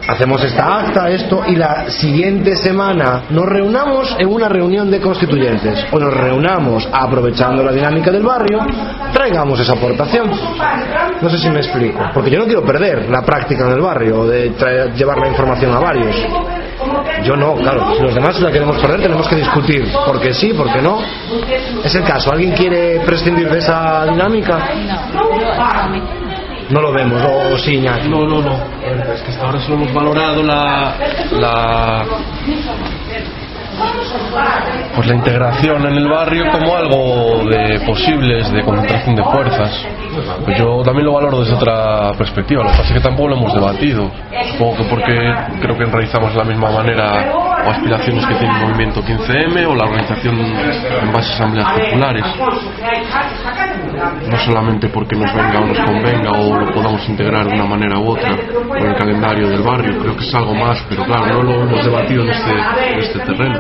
hacemos 0.08 0.44
esta 0.44 0.80
acta, 0.80 1.10
esto, 1.10 1.44
y 1.48 1.56
la 1.56 1.90
siguiente 1.90 2.56
semana 2.56 3.24
nos 3.30 3.46
reunamos 3.46 4.16
en 4.20 4.28
una 4.28 4.50
reunión 4.50 4.90
de 4.92 5.00
constituyentes, 5.00 5.86
o 5.92 6.00
nos 6.00 6.14
reunamos 6.14 6.88
aprovechando 6.92 7.64
la 7.64 7.72
dinámica 7.72 8.12
del 8.12 8.24
barrio, 8.24 8.60
traigamos 9.14 9.60
esa 9.60 9.74
aportación. 9.74 10.30
No 11.22 11.30
sé 11.30 11.38
si 11.38 11.50
me 11.50 11.60
explico, 11.60 12.00
porque 12.14 12.30
yo 12.32 12.40
no 12.40 12.46
quiero 12.46 12.64
perder 12.64 13.10
la 13.10 13.22
práctica 13.22 13.66
en 13.68 13.74
el 13.74 13.82
barrio, 13.82 14.26
de 14.26 14.52
traer- 14.58 14.94
llevar 14.94 15.18
la 15.20 15.28
información 15.28 15.72
a 15.76 15.80
varios. 15.80 16.16
Yo 17.24 17.36
no, 17.36 17.54
claro, 17.56 17.94
si 17.96 18.02
los 18.02 18.16
demás 18.16 18.40
la 18.42 18.52
queremos 18.52 18.78
perder 18.80 19.02
tenemos 19.02 19.28
que 19.28 19.36
discutir, 19.36 19.88
porque 20.06 20.34
sí, 20.34 20.52
porque 20.58 20.82
no. 20.82 21.00
Es 21.84 21.94
el 21.94 22.04
caso, 22.04 22.32
¿alguien 22.32 22.52
quiere 22.54 23.00
prescindir 23.02 23.48
de 23.50 23.60
esa 23.60 24.06
dinámica? 24.08 24.58
No 26.72 26.82
lo 26.82 26.94
vemos, 26.94 27.22
o, 27.22 27.58
sí, 27.58 27.76
Iñaki. 27.76 28.08
No, 28.08 28.22
no, 28.22 28.42
no. 28.42 28.56
Es 29.14 29.22
que 29.22 29.32
hasta 29.32 29.46
ahora 29.46 29.60
solo 29.60 29.76
hemos 29.76 29.94
valorado 29.94 30.42
la, 30.42 30.96
la 31.32 32.06
pues 34.96 35.08
la 35.08 35.16
integración 35.16 35.86
en 35.88 35.96
el 35.98 36.08
barrio 36.08 36.52
como 36.52 36.76
algo 36.76 37.44
de 37.50 37.80
posibles 37.86 38.52
de 38.52 38.64
concentración 38.64 39.16
de 39.16 39.24
fuerzas. 39.24 39.86
Pues 40.46 40.58
yo 40.58 40.82
también 40.84 41.06
lo 41.06 41.14
valoro 41.14 41.40
desde 41.40 41.56
otra 41.56 42.12
perspectiva, 42.18 42.64
lo 42.64 42.72
que 42.72 42.78
pasa 42.78 42.90
es 42.90 42.94
que 42.94 43.02
tampoco 43.02 43.30
lo 43.30 43.38
hemos 43.38 43.54
debatido. 43.54 44.12
Supongo 44.52 44.78
que 44.78 44.84
porque 44.84 45.36
creo 45.62 45.78
que 45.78 45.84
enraizamos 45.84 46.32
de 46.34 46.38
la 46.38 46.44
misma 46.44 46.72
manera 46.72 47.51
o 47.66 47.70
aspiraciones 47.70 48.26
que 48.26 48.36
tiene 48.36 48.54
el 48.56 48.68
movimiento 48.68 49.02
15M 49.04 49.68
o 49.68 49.76
la 49.76 49.84
organización 49.86 50.40
en 50.40 51.12
base 51.12 51.32
a 51.32 51.36
asambleas 51.36 51.68
populares. 51.80 52.26
No 54.30 54.38
solamente 54.38 54.88
porque 54.90 55.16
nos 55.16 55.34
venga 55.34 55.60
o 55.60 55.66
nos 55.66 55.80
convenga 55.80 56.32
o 56.32 56.60
lo 56.60 56.74
podamos 56.74 57.08
integrar 57.08 57.48
de 57.48 57.54
una 57.54 57.66
manera 57.66 58.00
u 58.00 58.10
otra 58.10 58.36
con 58.68 58.78
el 58.78 58.96
calendario 58.96 59.50
del 59.50 59.62
barrio, 59.62 59.98
creo 60.00 60.16
que 60.16 60.26
es 60.26 60.34
algo 60.34 60.56
más, 60.56 60.84
pero 60.90 61.04
claro, 61.04 61.26
no 61.28 61.44
lo 61.44 61.64
hemos 61.64 61.86
debatido 61.86 62.24
en 62.24 62.30
este, 62.30 62.52
en 62.52 63.00
este 63.00 63.20
terreno. 63.20 63.60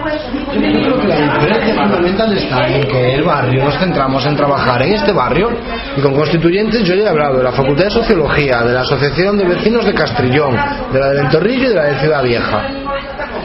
Yo 0.53 0.59
creo 0.59 1.01
que 1.01 1.07
la 1.07 1.15
diferencia 1.15 1.75
fundamental 1.75 2.37
está 2.37 2.67
en 2.67 2.87
que 2.87 3.15
el 3.15 3.23
barrio 3.23 3.65
nos 3.65 3.77
centramos 3.77 4.25
en 4.25 4.35
trabajar 4.35 4.81
en 4.81 4.93
este 4.93 5.11
barrio 5.11 5.49
y 5.95 6.01
con 6.01 6.13
constituyentes 6.15 6.83
yo 6.83 6.95
ya 6.95 7.03
he 7.03 7.09
hablado 7.09 7.37
de 7.37 7.43
la 7.43 7.51
Facultad 7.51 7.85
de 7.85 7.91
Sociología, 7.91 8.63
de 8.63 8.73
la 8.73 8.81
Asociación 8.81 9.37
de 9.37 9.45
Vecinos 9.45 9.85
de 9.85 9.93
Castrillón, 9.93 10.55
de 10.91 10.99
la 10.99 11.09
de 11.09 11.21
Ventorrillo 11.21 11.65
y 11.65 11.69
de 11.69 11.75
la 11.75 11.83
de 11.83 11.99
Ciudad 11.99 12.23
Vieja. 12.23 12.80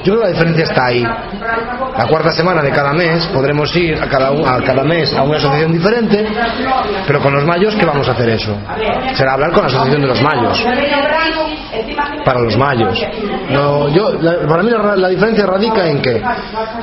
Yo 0.07 0.13
creo 0.13 0.19
que 0.21 0.25
la 0.27 0.33
diferencia 0.33 0.65
está 0.65 0.87
ahí. 0.87 1.03
La 1.03 2.07
cuarta 2.07 2.31
semana 2.31 2.63
de 2.63 2.71
cada 2.71 2.93
mes 2.93 3.27
podremos 3.27 3.75
ir 3.75 3.99
a 4.01 4.07
cada, 4.09 4.31
un- 4.31 4.47
a 4.49 4.63
cada 4.63 4.85
mes 4.85 5.13
a 5.15 5.23
una 5.25 5.37
asociación 5.39 5.73
diferente, 5.73 6.25
pero 7.09 7.21
con 7.21 7.35
los 7.35 7.45
mayos, 7.45 7.75
¿qué 7.75 7.85
vamos 7.85 8.07
a 8.09 8.13
hacer 8.13 8.29
eso? 8.29 8.57
Será 9.15 9.33
hablar 9.33 9.51
con 9.51 9.63
la 9.63 9.67
asociación 9.69 10.03
de 10.03 10.07
los 10.07 10.23
mayos. 10.23 10.65
Para 12.25 12.39
los 12.41 12.57
mayos. 12.57 12.97
No, 13.51 13.89
yo, 13.89 14.13
para 14.49 14.63
mí 14.63 14.71
la, 14.97 15.09
diferencia 15.09 15.45
radica 15.45 15.89
en 15.89 16.01
que 16.01 16.21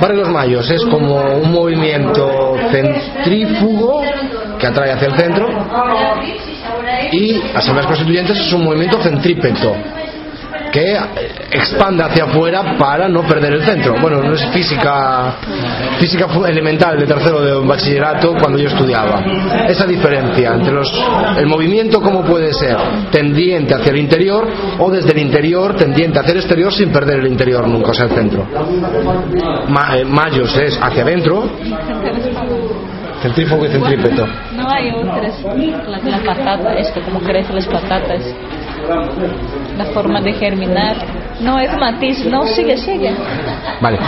Barrio 0.00 0.20
Los 0.20 0.28
Mayos 0.28 0.70
es 0.70 0.84
como 0.84 1.16
un 1.36 1.50
movimiento 1.50 2.54
centrífugo 2.70 4.02
que 4.58 4.66
atrae 4.66 4.92
hacia 4.92 5.08
el 5.08 5.14
centro 5.16 5.48
y 7.12 7.42
Asambleas 7.54 7.86
Constituyentes 7.86 8.38
es 8.38 8.52
un 8.52 8.64
movimiento 8.64 8.98
centrípeto 9.02 9.74
que 10.74 10.98
expande 11.52 12.02
hacia 12.02 12.24
afuera 12.24 12.76
para 12.76 13.08
no 13.08 13.22
perder 13.22 13.52
el 13.52 13.62
centro. 13.62 13.94
Bueno, 14.00 14.20
no 14.24 14.32
es 14.34 14.44
física 14.46 15.36
física 16.00 16.26
elemental 16.48 16.98
de 16.98 17.06
tercero 17.06 17.40
de 17.40 17.64
bachillerato 17.64 18.34
cuando 18.40 18.58
yo 18.58 18.66
estudiaba. 18.68 19.22
Esa 19.68 19.86
diferencia 19.86 20.52
entre 20.54 20.72
los 20.72 20.92
el 21.38 21.46
movimiento 21.46 22.00
cómo 22.02 22.22
puede 22.24 22.52
ser 22.52 22.76
tendiente 23.12 23.72
hacia 23.74 23.92
el 23.92 23.98
interior 23.98 24.48
o 24.80 24.90
desde 24.90 25.12
el 25.12 25.18
interior 25.18 25.76
tendiente 25.76 26.18
hacia 26.18 26.32
el 26.32 26.38
exterior 26.38 26.72
sin 26.72 26.90
perder 26.90 27.20
el 27.20 27.28
interior 27.28 27.68
nunca, 27.68 27.92
o 27.92 27.94
sea, 27.94 28.06
el 28.06 28.10
centro. 28.12 28.44
Ma- 29.68 29.96
eh, 29.96 30.04
Mayos 30.04 30.56
es 30.58 30.76
hacia 30.82 31.04
adentro, 31.04 31.48
centrífugo 33.22 33.64
y 33.64 33.68
centrípeto. 33.68 34.26
No 34.56 34.68
hay 34.68 34.90
otras. 34.90 35.40
La, 35.88 35.98
la 35.98 36.18
patata, 36.18 36.74
esto, 36.74 37.00
como 37.02 37.20
crecen 37.20 37.54
las 37.54 37.66
patatas. 37.66 38.22
La 39.78 39.84
forma 39.86 40.20
de 40.20 40.32
germinar. 40.34 40.96
No 41.40 41.58
es 41.58 41.76
matiz, 41.78 42.24
no, 42.26 42.46
sigue, 42.46 42.76
sigue. 42.76 43.12
Vale. 43.80 43.98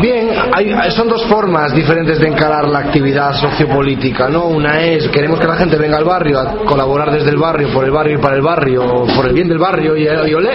Bien, 0.00 0.30
hay- 0.54 0.90
son 0.90 1.08
dos 1.08 1.24
formas 1.26 1.74
diferentes 1.74 2.18
de 2.18 2.28
encarar 2.28 2.68
la 2.68 2.80
actividad 2.80 3.32
sociopolítica, 3.32 4.28
¿no? 4.28 4.44
Una 4.46 4.80
es, 4.82 5.08
queremos 5.08 5.40
que 5.40 5.46
la 5.46 5.56
gente 5.56 5.76
venga 5.76 5.96
al 5.96 6.04
barrio 6.04 6.38
a 6.40 6.54
colaborar 6.66 7.10
desde 7.10 7.30
el 7.30 7.36
barrio, 7.38 7.68
por 7.72 7.84
el 7.84 7.90
barrio 7.90 8.18
y 8.18 8.20
para 8.22 8.36
el 8.36 8.42
barrio, 8.42 9.04
por 9.16 9.26
el 9.26 9.32
bien 9.32 9.48
del 9.48 9.58
barrio 9.58 9.96
y, 9.96 10.02
y 10.04 10.34
olé. 10.34 10.50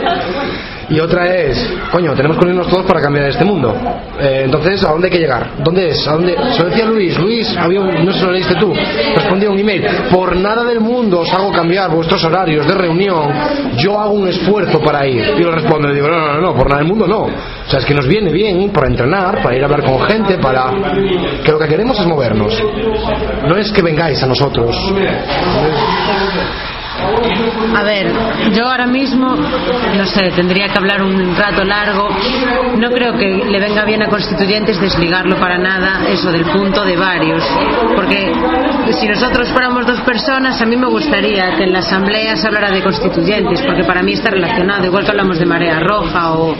Y 0.90 1.00
otra 1.00 1.34
es, 1.36 1.58
coño, 1.92 2.14
tenemos 2.14 2.38
que 2.38 2.46
unirnos 2.46 2.68
todos 2.68 2.86
para 2.86 3.02
cambiar 3.02 3.26
este 3.30 3.44
mundo. 3.44 3.76
Eh, 4.20 4.44
entonces, 4.46 4.84
¿a 4.86 4.92
dónde 4.92 5.08
hay 5.08 5.12
que 5.14 5.20
llegar? 5.20 5.50
¿Dónde 5.64 5.90
es? 5.90 6.08
¿A 6.08 6.12
dónde? 6.14 6.36
Se 6.56 6.62
lo 6.64 6.70
decía 6.70 6.86
Luis, 6.86 7.18
Luis, 7.18 7.58
había 7.58 7.82
un- 7.82 8.06
no 8.06 8.14
si 8.14 8.22
lo 8.24 8.32
leíste 8.32 8.56
tú, 8.56 8.72
respondía 9.16 9.50
un 9.50 9.58
email, 9.60 9.84
por 10.12 10.36
nada 10.36 10.64
del 10.64 10.80
mundo 10.82 11.22
os 11.22 11.34
hago 11.34 11.52
cambiar 11.52 11.90
vuestros 11.90 12.24
horarios 12.24 12.68
de 12.68 12.74
reunión, 12.76 13.30
yo 13.78 14.00
hago 14.00 14.12
un 14.14 14.28
esfuerzo 14.28 14.80
para 14.80 15.08
ir. 15.08 15.34
Y 15.38 15.42
yo 15.42 15.52
respondo, 15.52 15.88
le 15.88 15.96
digo, 15.96 16.08
no, 16.08 16.20
no, 16.34 16.40
no, 16.42 16.54
por 16.56 16.68
nada 16.70 16.80
del 16.82 16.88
mundo 16.88 17.08
no. 17.08 17.22
O 17.24 17.70
sea, 17.70 17.80
es 17.80 17.86
que 17.86 17.96
nos 17.96 18.08
viene 18.08 18.32
bien 18.32 18.70
para 18.70 18.88
entrenar, 18.88 19.42
para 19.42 19.56
ir 19.56 19.64
a 19.64 19.66
hablar 19.66 19.84
con 19.84 20.00
gente, 20.02 20.38
para... 20.38 20.72
Que 21.44 21.52
lo 21.52 21.58
que 21.58 21.68
queremos 21.68 22.00
es 22.00 22.06
movernos. 22.06 22.64
No 23.48 23.58
es 23.58 23.72
que 23.72 23.82
vengáis 23.82 24.22
a 24.22 24.28
nosotros. 24.28 24.76
A 27.76 27.84
ver, 27.84 28.12
yo 28.54 28.68
ahora 28.68 28.88
mismo, 28.88 29.36
no 29.36 30.06
sé, 30.06 30.32
tendría 30.36 30.70
que 30.70 30.78
hablar 30.78 31.02
un 31.02 31.36
rato 31.36 31.64
largo. 31.64 32.10
No 32.78 32.90
creo 32.92 33.14
que 33.18 33.28
le 33.28 33.60
venga 33.60 33.84
bien 33.86 34.02
a 34.04 34.08
constituyentes 34.08 34.80
desligarlo 34.80 35.38
para 35.38 35.58
nada, 35.58 36.08
eso 36.08 36.32
del 36.32 36.46
punto 36.46 36.84
de 36.86 36.96
varios. 36.96 37.44
Porque 37.96 38.34
si 38.92 39.08
nosotros 39.08 39.50
fuéramos 39.52 39.86
dos 39.86 40.00
personas, 40.02 40.62
a 40.62 40.66
mí 40.66 40.78
me 40.78 40.88
gustaría 40.88 41.56
que 41.58 41.64
en 41.64 41.74
la 41.74 41.80
asamblea 41.80 42.36
se 42.38 42.48
hablara 42.48 42.72
de 42.72 42.82
constituyentes, 42.82 43.62
porque 43.62 43.84
para 43.84 44.02
mí 44.02 44.14
está 44.14 44.30
relacionado, 44.30 44.86
igual 44.86 45.04
que 45.04 45.12
hablamos 45.12 45.38
de 45.38 45.46
marea 45.46 45.80
roja 45.80 46.34
o 46.34 46.56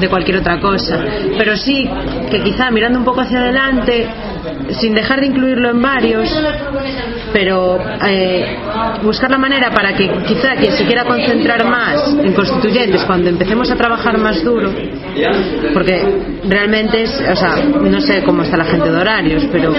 de 0.00 0.08
cualquier 0.08 0.38
otra 0.38 0.60
cosa. 0.60 0.98
Pero 1.38 1.56
sí 1.56 1.88
que 2.30 2.42
quizá 2.42 2.70
mirando 2.70 2.98
un 2.98 3.04
poco 3.04 3.20
hacia 3.20 3.38
adelante, 3.38 4.08
sin 4.70 4.94
dejar 4.94 5.20
de 5.20 5.26
incluirlo 5.26 5.70
en 5.70 5.82
varios, 5.82 6.28
pero 7.32 7.78
eh, 8.08 8.56
buscar 9.02 9.30
la 9.30 9.38
manera 9.38 9.70
para 9.70 9.94
que 9.94 10.10
quizá 10.26 10.54
quien 10.56 10.72
se 10.72 10.84
quiera 10.84 11.04
concentrar 11.04 11.64
más 11.64 12.14
en 12.14 12.32
constituyentes 12.32 13.02
cuando 13.04 13.28
empecemos 13.28 13.70
a 13.70 13.76
trabajar 13.76 14.18
más 14.18 14.42
duro, 14.42 14.72
porque 15.72 16.04
realmente 16.48 17.02
es, 17.02 17.22
o 17.30 17.36
sea, 17.36 17.56
no 17.64 18.00
sé 18.00 18.22
cómo 18.22 18.42
está 18.42 18.56
la 18.56 18.64
gente 18.64 18.90
de 18.90 18.96
horarios, 18.96 19.44
pero 19.52 19.72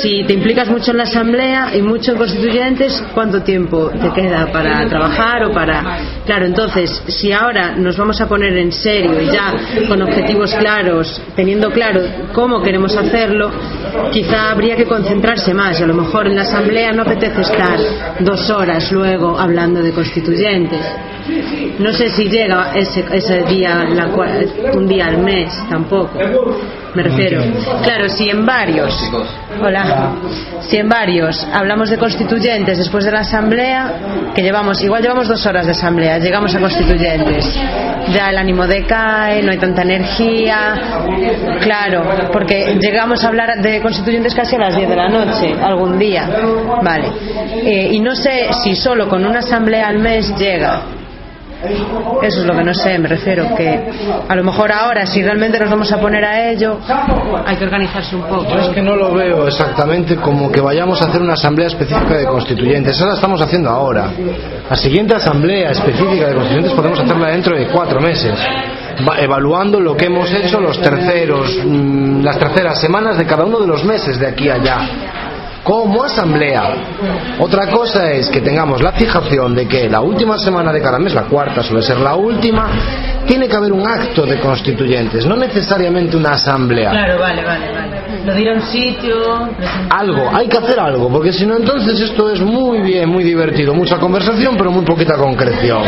si 0.00 0.24
te 0.24 0.34
implicas 0.34 0.68
mucho 0.68 0.90
en 0.90 0.98
la 0.98 1.04
asamblea 1.04 1.76
y 1.76 1.82
mucho 1.82 2.12
en 2.12 2.18
constituyentes, 2.18 3.02
¿cuánto 3.14 3.42
tiempo 3.42 3.90
te 3.90 4.10
queda 4.12 4.46
para 4.52 4.86
trabajar 4.88 5.44
o 5.44 5.52
para... 5.52 5.98
Claro, 6.26 6.46
entonces, 6.46 7.02
si 7.08 7.32
ahora 7.32 7.72
nos 7.76 7.96
vamos 7.96 8.20
a 8.20 8.28
poner 8.28 8.56
en 8.56 8.72
serio 8.72 9.20
y 9.20 9.26
ya 9.26 9.54
con 9.88 10.02
objetivos 10.02 10.54
claros, 10.54 11.20
teniendo 11.34 11.70
claro 11.70 12.02
cómo 12.32 12.62
queremos 12.62 12.96
hacerlo, 12.96 13.50
quizá 14.12 14.50
habría 14.50 14.76
que 14.76 14.86
concentrarse 14.86 15.54
más. 15.54 15.80
A 15.80 15.86
lo 15.86 15.94
mejor 15.94 16.26
en 16.26 16.36
la 16.36 16.42
asamblea 16.42 16.92
no 16.92 17.02
apetece 17.02 17.42
estar 17.42 17.78
dos 18.20 18.50
horas 18.50 18.90
luego 18.92 19.38
hablando 19.38 19.82
de 19.82 19.92
constituyentes. 19.92 20.84
No 21.78 21.92
sé 21.92 22.08
si 22.10 22.28
llega 22.28 22.72
ese, 22.74 23.04
ese 23.12 23.42
día, 23.42 23.84
la 23.84 24.06
un 24.74 24.86
día 24.86 25.06
al 25.06 25.18
mes, 25.18 25.52
tampoco. 25.68 26.18
Me 26.94 27.02
refiero. 27.02 27.42
Claro, 27.82 28.08
si 28.08 28.28
en 28.28 28.44
varios. 28.44 28.94
Hola. 29.60 30.12
Si 30.60 30.76
en 30.76 30.88
varios 30.88 31.46
hablamos 31.52 31.88
de 31.88 31.96
constituyentes 31.96 32.76
después 32.76 33.04
de 33.04 33.12
la 33.12 33.20
asamblea, 33.20 34.32
que 34.34 34.42
llevamos, 34.42 34.82
igual 34.82 35.02
llevamos 35.02 35.28
dos 35.28 35.44
horas 35.46 35.64
de 35.64 35.72
asamblea, 35.72 36.18
llegamos 36.18 36.54
a 36.54 36.60
constituyentes. 36.60 37.46
Ya 38.12 38.28
el 38.28 38.36
ánimo 38.36 38.66
decae, 38.66 39.42
no 39.42 39.52
hay 39.52 39.58
tanta 39.58 39.82
energía. 39.82 40.74
Claro, 41.60 42.04
porque 42.30 42.76
llegamos 42.78 43.24
a 43.24 43.28
hablar 43.28 43.62
de 43.62 43.80
constituyentes 43.80 44.34
casi 44.34 44.56
a 44.56 44.58
las 44.58 44.76
10 44.76 44.88
de 44.88 44.96
la 44.96 45.08
noche, 45.08 45.54
algún 45.62 45.98
día. 45.98 46.28
Vale. 46.82 47.08
Eh, 47.64 47.88
y 47.92 48.00
no 48.00 48.14
sé 48.14 48.48
si 48.62 48.74
solo 48.74 49.08
con 49.08 49.24
una 49.24 49.38
asamblea 49.38 49.88
al 49.88 49.98
mes 49.98 50.36
llega. 50.36 50.82
Eso 52.22 52.40
es 52.40 52.46
lo 52.46 52.54
que 52.54 52.64
no 52.64 52.74
sé, 52.74 52.98
me 52.98 53.08
refiero 53.08 53.54
que 53.56 53.80
a 54.28 54.34
lo 54.36 54.44
mejor 54.44 54.72
ahora, 54.72 55.06
si 55.06 55.22
realmente 55.22 55.58
nos 55.58 55.70
vamos 55.70 55.90
a 55.92 56.00
poner 56.00 56.24
a 56.24 56.50
ello, 56.50 56.78
hay 57.46 57.56
que 57.56 57.64
organizarse 57.64 58.16
un 58.16 58.22
poco. 58.22 58.56
Es 58.58 58.68
que 58.68 58.82
no 58.82 58.96
lo 58.96 59.12
veo 59.14 59.46
exactamente 59.46 60.16
como 60.16 60.50
que 60.50 60.60
vayamos 60.60 61.00
a 61.02 61.06
hacer 61.06 61.20
una 61.22 61.34
asamblea 61.34 61.68
específica 61.68 62.14
de 62.14 62.26
constituyentes. 62.26 62.96
Eso 62.96 63.06
la 63.06 63.14
estamos 63.14 63.40
haciendo 63.40 63.70
ahora. 63.70 64.10
La 64.68 64.76
siguiente 64.76 65.14
asamblea 65.14 65.70
específica 65.70 66.28
de 66.28 66.34
constituyentes 66.34 66.72
podemos 66.72 67.00
hacerla 67.00 67.28
dentro 67.28 67.56
de 67.56 67.66
cuatro 67.68 68.00
meses. 68.00 68.32
Va- 69.08 69.18
evaluando 69.20 69.80
lo 69.80 69.96
que 69.96 70.06
hemos 70.06 70.30
hecho 70.32 70.60
los 70.60 70.80
terceros, 70.80 71.58
mm, 71.64 72.22
las 72.22 72.38
terceras 72.38 72.78
semanas 72.80 73.16
de 73.18 73.24
cada 73.26 73.44
uno 73.44 73.58
de 73.60 73.66
los 73.66 73.84
meses 73.84 74.18
de 74.18 74.26
aquí 74.26 74.48
a 74.50 74.54
allá. 74.54 74.78
Como 75.62 76.02
asamblea. 76.02 76.74
Otra 77.38 77.70
cosa 77.70 78.10
es 78.10 78.28
que 78.28 78.40
tengamos 78.40 78.82
la 78.82 78.92
fijación 78.92 79.54
de 79.54 79.68
que 79.68 79.88
la 79.88 80.00
última 80.00 80.36
semana 80.38 80.72
de 80.72 80.82
cada 80.82 80.98
mes, 80.98 81.14
la 81.14 81.24
cuarta 81.24 81.62
suele 81.62 81.82
ser 81.82 81.98
la 81.98 82.16
última, 82.16 82.68
tiene 83.26 83.48
que 83.48 83.56
haber 83.56 83.72
un 83.72 83.86
acto 83.86 84.24
de 84.26 84.38
constituyentes, 84.40 85.26
no 85.26 85.36
necesariamente 85.36 86.16
una 86.16 86.32
asamblea. 86.32 86.90
Claro, 86.90 87.18
vale, 87.18 87.44
vale, 87.44 87.72
vale. 87.72 88.02
Lo 88.24 88.34
de 88.34 88.40
ir 88.40 88.50
a 88.50 88.54
un 88.54 88.62
sitio, 88.62 89.48
Algo, 89.90 90.30
hay 90.32 90.46
que 90.46 90.58
hacer 90.58 90.78
algo, 90.78 91.08
porque 91.08 91.32
si 91.32 91.44
no 91.44 91.56
entonces 91.56 92.00
esto 92.00 92.30
es 92.30 92.40
muy 92.40 92.80
bien, 92.80 93.08
muy 93.08 93.24
divertido, 93.24 93.74
mucha 93.74 93.98
conversación, 93.98 94.56
pero 94.56 94.70
muy 94.70 94.84
poquita 94.84 95.16
concreción. 95.16 95.82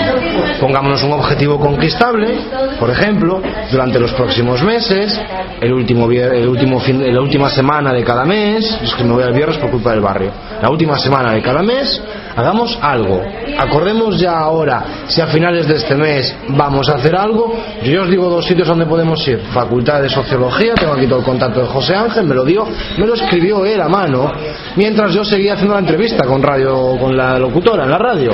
Pongámonos 0.60 1.02
un 1.04 1.12
objetivo 1.12 1.60
conquistable, 1.60 2.36
por 2.80 2.90
ejemplo, 2.90 3.40
durante 3.70 4.00
los 4.00 4.12
próximos 4.14 4.62
meses, 4.62 5.20
el 5.60 5.72
último 5.72 6.10
el 6.10 6.48
último 6.48 6.80
fin, 6.80 7.14
la 7.14 7.20
última 7.20 7.48
semana 7.50 7.92
de 7.92 8.02
cada 8.02 8.24
mes, 8.24 8.78
es 8.82 8.94
que 8.94 9.04
me 9.04 9.12
voy 9.12 9.22
al 9.22 9.32
viernes 9.32 9.58
por 9.58 9.70
culpa 9.70 9.92
del 9.92 10.00
barrio. 10.00 10.32
La 10.60 10.70
última 10.70 10.98
semana 10.98 11.32
de 11.32 11.42
cada 11.42 11.62
mes, 11.62 12.02
hagamos 12.36 12.78
algo. 12.80 13.22
Acordemos 13.58 14.18
ya 14.18 14.38
ahora 14.38 14.84
si 15.08 15.20
a 15.20 15.26
finales 15.26 15.66
de 15.68 15.76
este 15.76 15.94
mes 15.94 16.34
vamos 16.48 16.88
a 16.88 16.94
hacer 16.94 17.14
algo. 17.16 17.54
Yo 17.82 18.02
os 18.02 18.10
digo 18.10 18.28
dos 18.28 18.46
sitios 18.46 18.68
donde 18.68 18.86
podemos 18.86 19.26
ir. 19.28 19.38
Facultad 19.52 20.02
de 20.02 20.08
Sociología, 20.08 20.74
tengo 20.74 20.94
aquí 20.94 21.06
todo 21.06 21.20
el 21.20 21.24
contacto 21.24 21.60
de 21.60 21.66
José 21.66 21.94
Ángel, 21.94 22.26
me 22.26 22.34
lo 22.34 22.44
dio, 22.44 22.66
me 22.98 23.06
lo 23.06 23.14
escribió 23.14 23.64
él 23.64 23.80
a 23.80 23.88
mano, 23.88 24.30
mientras 24.76 25.12
yo 25.12 25.24
seguía 25.24 25.54
haciendo 25.54 25.74
la 25.74 25.80
entrevista 25.80 26.26
con 26.26 26.42
radio, 26.42 26.96
con 26.98 27.16
la 27.16 27.38
locutora 27.38 27.84
en 27.84 27.90
la 27.90 27.98
radio. 27.98 28.32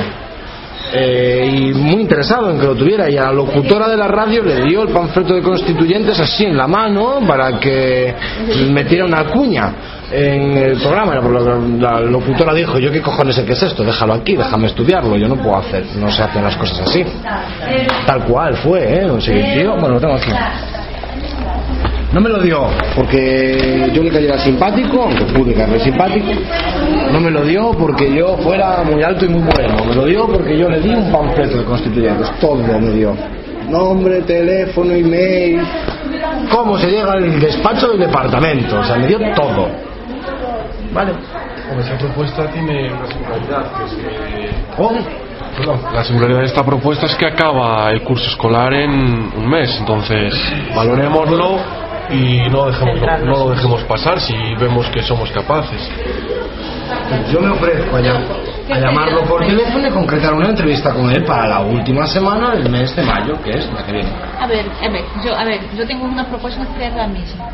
Eh, 0.92 1.48
y 1.52 1.72
muy 1.74 2.02
interesado 2.02 2.50
en 2.50 2.58
que 2.58 2.66
lo 2.66 2.74
tuviera. 2.74 3.08
Y 3.08 3.16
a 3.16 3.24
la 3.24 3.32
locutora 3.32 3.88
de 3.88 3.96
la 3.96 4.08
radio 4.08 4.42
le 4.42 4.62
dio 4.62 4.82
el 4.82 4.88
panfleto 4.88 5.34
de 5.34 5.42
constituyentes 5.42 6.18
así 6.18 6.44
en 6.44 6.56
la 6.56 6.66
mano 6.66 7.20
para 7.26 7.58
que 7.58 8.14
metiera 8.70 9.04
una 9.04 9.24
cuña 9.24 9.72
en 10.10 10.56
el 10.56 10.80
programa. 10.80 11.14
La 11.78 12.00
locutora 12.00 12.52
dijo 12.54 12.78
yo 12.78 12.90
qué 12.90 13.00
cojones 13.00 13.36
sé 13.36 13.44
qué 13.44 13.52
es 13.52 13.62
esto 13.62 13.84
déjalo 13.84 14.14
aquí 14.14 14.36
déjame 14.36 14.66
estudiarlo. 14.66 15.16
Yo 15.16 15.28
no 15.28 15.36
puedo 15.36 15.56
hacer 15.56 15.84
no 15.96 16.10
se 16.10 16.22
hacen 16.22 16.42
las 16.42 16.56
cosas 16.56 16.80
así 16.80 17.04
tal 18.06 18.24
cual 18.24 18.56
fue 18.56 18.82
eh 18.82 19.06
bueno 19.80 19.88
lo 19.88 20.00
tengo 20.00 20.14
aquí 20.14 20.30
no 22.12 22.20
me 22.20 22.28
lo 22.28 22.40
dio 22.40 22.66
porque 22.96 23.90
yo 23.94 24.02
le 24.02 24.10
cayera 24.10 24.38
simpático, 24.38 25.02
aunque 25.02 25.24
pude 25.26 25.54
caerle 25.54 25.78
simpático. 25.78 26.26
No 27.12 27.20
me 27.20 27.30
lo 27.30 27.44
dio 27.44 27.70
porque 27.72 28.12
yo 28.12 28.36
fuera 28.38 28.82
muy 28.82 29.02
alto 29.02 29.26
y 29.26 29.28
muy 29.28 29.42
bueno. 29.42 29.84
Me 29.84 29.94
lo 29.94 30.06
dio 30.06 30.26
porque 30.26 30.58
yo 30.58 30.68
le 30.68 30.80
di 30.80 30.88
un 30.88 31.10
panfleto 31.12 31.58
de 31.58 31.64
constituyentes. 31.64 32.30
Todo 32.40 32.56
me 32.56 32.90
dio. 32.90 33.16
Nombre, 33.68 34.22
teléfono, 34.22 34.92
email. 34.92 35.60
Cómo 36.50 36.76
se 36.78 36.90
llega 36.90 37.12
al 37.12 37.38
despacho 37.38 37.88
del 37.88 38.00
departamento. 38.00 38.80
O 38.80 38.84
sea, 38.84 38.96
me 38.96 39.06
dio 39.06 39.18
todo. 39.34 39.68
Vale. 40.92 41.12
Esa 41.78 41.96
propuesta 41.96 42.50
tiene 42.50 42.92
una 42.92 43.06
singularidad, 43.06 43.72
que 43.76 43.84
es 43.84 43.92
que... 43.92 44.82
Oh, 44.82 44.90
Perdón, 45.56 45.80
la 45.92 46.04
singularidad 46.04 46.40
de 46.40 46.46
esta 46.46 46.64
propuesta 46.64 47.06
es 47.06 47.14
que 47.16 47.26
acaba 47.26 47.90
el 47.90 48.02
curso 48.02 48.26
escolar 48.30 48.72
en 48.72 48.90
un 48.90 49.48
mes, 49.48 49.76
entonces 49.78 50.32
valorémoslo 50.74 51.58
y 52.10 52.48
no, 52.50 52.66
dejemos, 52.66 53.00
no 53.24 53.30
lo 53.44 53.50
dejemos 53.50 53.82
pasar 53.84 54.20
si 54.20 54.34
vemos 54.56 54.88
que 54.90 55.02
somos 55.02 55.30
capaces. 55.30 55.88
Yo 57.32 57.40
me 57.40 57.50
ofrezco 57.50 57.96
a, 57.96 58.00
llam- 58.00 58.24
a 58.72 58.78
llamarlo 58.78 59.22
por 59.24 59.44
teléfono 59.46 59.86
y 59.88 59.90
concretar 59.90 60.34
una 60.34 60.48
entrevista 60.48 60.92
con 60.92 61.10
él 61.10 61.24
para 61.24 61.48
la 61.48 61.60
última 61.60 62.06
semana 62.06 62.50
del 62.54 62.68
mes 62.70 62.94
de 62.96 63.02
mayo, 63.02 63.40
que 63.42 63.50
es 63.50 63.72
la 63.72 63.84
que 63.84 63.92
viene. 63.92 64.10
A 64.38 64.46
ver, 64.46 64.66
a 64.82 64.88
ver, 64.88 65.04
yo, 65.24 65.36
a 65.36 65.44
ver, 65.44 65.60
yo 65.76 65.86
tengo 65.86 66.04
una 66.04 66.24
propuesta 66.28 66.66
que 66.76 66.86
es 66.86 66.94
la 66.94 67.06
misma. 67.06 67.44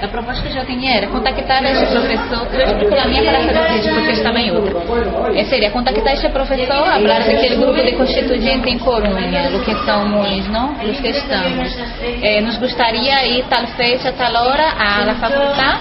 La 0.00 0.08
propuesta 0.10 0.48
que 0.48 0.54
yo 0.54 0.64
tenía 0.64 0.96
era 0.96 1.08
contactar 1.08 1.64
a 1.64 1.70
ese 1.70 1.86
profesor, 1.86 2.48
yo 2.52 2.58
explico 2.58 2.94
la 2.96 3.04
mía 3.04 3.22
para 3.22 3.44
saber 3.44 3.72
disso, 3.74 3.90
porque 3.94 4.12
estaba 4.12 4.40
en 4.40 4.56
otra. 4.56 5.34
Eh, 5.34 5.44
sería 5.44 5.72
contactar 5.72 6.08
a 6.08 6.12
ese 6.12 6.30
profesor, 6.30 6.88
hablar 6.90 7.24
de 7.24 7.36
aquel 7.36 7.60
grupo 7.60 7.74
de 7.74 7.94
constituyente 7.94 8.70
en 8.70 8.78
Coruña, 8.78 9.50
lo 9.50 9.62
que 9.62 9.72
estamos, 9.72 10.48
¿no? 10.48 10.74
Los 10.82 10.96
que 11.00 11.10
estamos. 11.10 11.78
Eh, 12.02 12.40
nos 12.40 12.58
gustaría 12.58 13.26
ir 13.26 13.44
tal 13.44 13.66
fecha, 13.76 14.12
tal 14.12 14.36
hora 14.36 14.70
a 14.78 15.04
la 15.04 15.14
facultad 15.16 15.74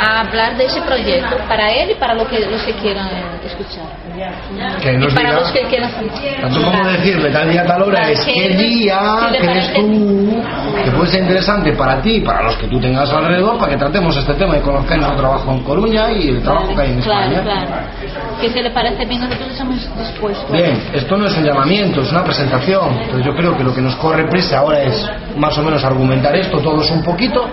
a 0.00 0.20
hablar 0.20 0.56
de 0.56 0.64
ese 0.66 0.80
proyecto, 0.82 1.36
para 1.48 1.70
él 1.72 1.90
y 1.90 1.94
para 1.94 2.14
lo 2.14 2.26
que, 2.26 2.40
los 2.40 2.62
que 2.62 2.72
quieran 2.74 3.08
escuchar. 3.44 3.84
Que 4.80 4.92
Y 4.92 4.96
nos 4.96 5.12
para 5.12 5.30
diga- 5.30 5.40
los 5.40 5.50
que 5.52 5.60
quieran 5.62 5.90
Tanto 6.40 6.62
como 6.62 6.86
decirle 6.88 7.30
tal 7.30 7.50
día, 7.50 7.66
tal 7.66 7.82
hora, 7.82 8.10
es 8.10 8.20
qué 8.24 8.48
día 8.50 9.00
Si 9.32 9.38
crees 9.38 9.72
tú 9.74 10.42
que 10.84 10.90
puede 10.92 11.10
ser 11.10 11.22
interesante 11.22 11.72
para 11.72 12.00
ti 12.00 12.16
y 12.16 12.20
para 12.20 12.42
los 12.42 12.56
que 12.56 12.66
tú 12.68 12.78
tengas 12.80 13.10
alrededor 13.12 13.58
para 13.58 13.72
que 13.72 13.78
tratemos 13.78 14.16
este 14.16 14.34
tema 14.34 14.56
y 14.56 14.60
conozcáis 14.60 15.00
nuestro 15.00 15.20
trabajo 15.20 15.50
en 15.52 15.60
Coruña 15.64 16.12
y 16.12 16.28
el 16.28 16.42
trabajo 16.42 16.74
que 16.74 16.82
hay 16.82 16.90
en 16.92 17.00
Claro, 17.00 17.32
España. 17.32 17.42
claro. 17.42 17.86
Que 18.40 18.50
si 18.50 18.60
le 18.62 18.70
parece 18.70 19.04
bien, 19.04 19.20
nosotros 19.22 19.50
estamos 19.50 19.76
dispuestos. 19.98 20.50
Bien, 20.52 20.80
esto 20.92 21.16
no 21.16 21.26
es 21.26 21.36
un 21.36 21.44
llamamiento, 21.44 22.00
es 22.02 22.10
una 22.12 22.22
presentación. 22.24 22.88
Entonces 23.00 23.24
yo 23.26 23.34
creo 23.34 23.56
que 23.56 23.64
lo 23.64 23.74
que 23.74 23.80
nos 23.80 23.94
corre 23.96 24.28
prisa 24.28 24.58
ahora 24.58 24.82
es 24.82 25.10
más 25.36 25.56
o 25.58 25.62
menos 25.62 25.82
argumentar 25.84 26.34
esto 26.36 26.58
todos 26.58 26.90
un 26.90 27.02
poquito 27.02 27.48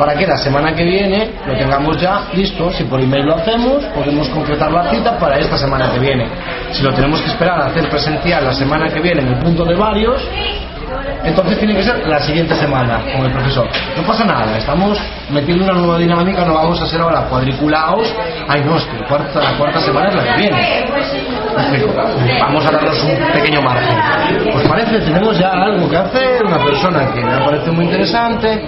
para 0.00 0.16
que 0.16 0.26
la 0.26 0.38
semana 0.38 0.74
que 0.74 0.82
viene 0.82 1.30
lo 1.46 1.54
tengamos 1.58 2.00
ya 2.00 2.26
listo. 2.32 2.72
Si 2.72 2.84
por 2.84 3.02
email 3.02 3.26
lo 3.26 3.36
hacemos, 3.36 3.84
podemos 3.94 4.30
concretar 4.30 4.72
la 4.72 4.90
cita 4.90 5.18
para 5.18 5.38
esta 5.38 5.58
semana 5.58 5.92
que 5.92 5.98
viene. 5.98 6.26
Si 6.72 6.82
lo 6.82 6.94
tenemos 6.94 7.20
que 7.20 7.28
esperar 7.28 7.60
a 7.60 7.66
hacer 7.66 7.86
presencial 7.90 8.46
la 8.46 8.54
semana 8.54 8.88
que 8.88 8.98
viene 8.98 9.20
en 9.20 9.28
el 9.28 9.38
punto 9.38 9.62
de 9.62 9.74
varios, 9.74 10.22
entonces 11.24 11.58
tiene 11.58 11.74
que 11.74 11.82
ser 11.82 12.06
la 12.06 12.20
siguiente 12.20 12.54
semana 12.54 13.00
con 13.14 13.24
el 13.26 13.32
profesor. 13.32 13.68
No 13.96 14.02
pasa 14.02 14.24
nada, 14.24 14.56
estamos 14.56 14.98
metiendo 15.30 15.64
una 15.64 15.74
nueva 15.74 15.98
dinámica, 15.98 16.44
no 16.44 16.54
vamos 16.54 16.80
a 16.80 16.86
ser 16.86 17.00
ahora 17.00 17.22
cuadriculados. 17.28 18.14
Ay, 18.48 18.62
no, 18.64 18.76
es 18.76 18.84
que 18.84 18.98
la 18.98 19.06
cuarta, 19.06 19.40
la 19.40 19.56
cuarta 19.56 19.80
semana 19.80 20.08
es 20.08 20.14
la 20.16 20.24
que 20.24 20.36
viene. 20.40 20.84
Vamos 22.40 22.66
a 22.66 22.70
darnos 22.70 23.04
un 23.04 23.32
pequeño 23.32 23.62
margen. 23.62 23.98
¿Os 24.54 24.62
parece? 24.68 24.98
Tenemos 25.00 25.38
ya 25.38 25.50
algo 25.50 25.88
que 25.88 25.96
hacer, 25.96 26.44
una 26.44 26.58
persona 26.64 27.12
que 27.12 27.24
me 27.24 27.38
parece 27.44 27.70
muy 27.70 27.84
interesante. 27.84 28.64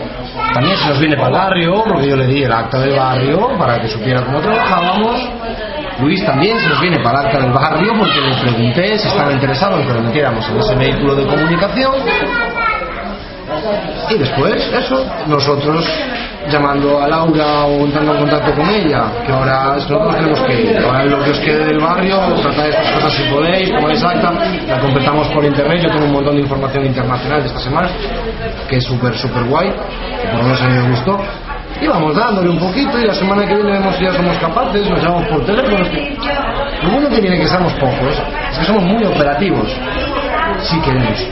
También 0.54 0.76
se 0.76 0.88
nos 0.88 0.98
viene 0.98 1.16
para 1.16 1.28
el 1.28 1.34
barrio, 1.34 1.84
porque 1.84 2.08
yo 2.08 2.16
le 2.16 2.26
di 2.26 2.42
el 2.42 2.52
acta 2.52 2.78
del 2.78 2.96
barrio 2.96 3.56
para 3.58 3.80
que 3.80 3.88
supiera 3.88 4.22
cómo 4.22 4.40
trabajábamos. 4.40 5.16
Luis 6.02 6.24
también 6.24 6.58
se 6.58 6.68
nos 6.68 6.80
viene 6.80 6.98
para 6.98 7.20
acta 7.20 7.38
del 7.38 7.52
barrio 7.52 7.92
porque 7.96 8.20
le 8.20 8.34
pregunté 8.42 8.98
si 8.98 9.08
estaba 9.08 9.32
interesado 9.32 9.78
en 9.78 9.86
que 9.86 9.92
lo 9.94 10.02
metiéramos 10.02 10.48
en 10.48 10.58
ese 10.58 10.74
vehículo 10.74 11.14
de 11.14 11.26
comunicación. 11.26 11.94
Y 14.10 14.18
después, 14.18 14.72
eso, 14.72 15.06
nosotros 15.28 15.86
llamando 16.50 17.00
a 17.00 17.06
Laura 17.06 17.64
o 17.66 17.84
entrando 17.84 18.14
en 18.14 18.18
contacto 18.20 18.52
con 18.54 18.68
ella, 18.68 19.04
que 19.24 19.32
ahora 19.32 19.74
nosotros 19.74 20.16
tenemos 20.16 20.40
que. 20.42 20.78
Ahora 20.84 21.04
lo 21.04 21.22
que 21.22 21.30
os 21.30 21.38
quede 21.38 21.64
del 21.66 21.78
barrio, 21.78 22.18
tratar 22.42 22.68
estas 22.68 22.90
cosas 22.92 23.12
si 23.12 23.22
podéis, 23.24 23.70
tomáis 23.70 24.02
acta, 24.02 24.32
la 24.66 24.80
completamos 24.80 25.28
por 25.28 25.44
internet, 25.44 25.82
yo 25.82 25.90
tengo 25.90 26.06
un 26.06 26.12
montón 26.12 26.34
de 26.34 26.42
información 26.42 26.86
internacional 26.86 27.42
de 27.42 27.46
esta 27.46 27.60
semana, 27.60 27.88
que 28.68 28.76
es 28.76 28.84
súper, 28.84 29.16
súper 29.16 29.44
guay, 29.44 29.70
por 29.70 30.38
lo 30.38 30.42
menos 30.42 30.62
a 30.62 30.66
mí 30.66 30.78
me 30.78 30.90
gustó. 30.90 31.20
Y 31.80 31.86
vamos 31.86 32.14
dándole 32.14 32.50
un 32.50 32.58
poquito 32.58 32.98
y 32.98 33.06
la 33.06 33.14
semana 33.14 33.46
que 33.46 33.54
viene 33.54 33.72
vemos 33.72 33.96
si 33.96 34.04
ya 34.04 34.12
somos 34.12 34.36
capaces, 34.38 34.88
nos 34.88 35.02
llamamos 35.02 35.28
por 35.28 35.44
teléfono. 35.44 35.84
Lo 36.82 36.90
bueno 36.90 37.08
que 37.08 37.20
tiene 37.20 37.38
que 37.38 37.46
seamos 37.46 37.72
pocos 37.74 38.22
es 38.52 38.58
que 38.58 38.64
somos 38.64 38.84
muy 38.84 39.04
operativos, 39.04 39.68
si 40.62 40.80
queremos. 40.80 41.26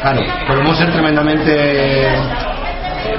Claro, 0.00 0.20
podemos 0.46 0.76
ser 0.76 0.92
tremendamente 0.92 2.08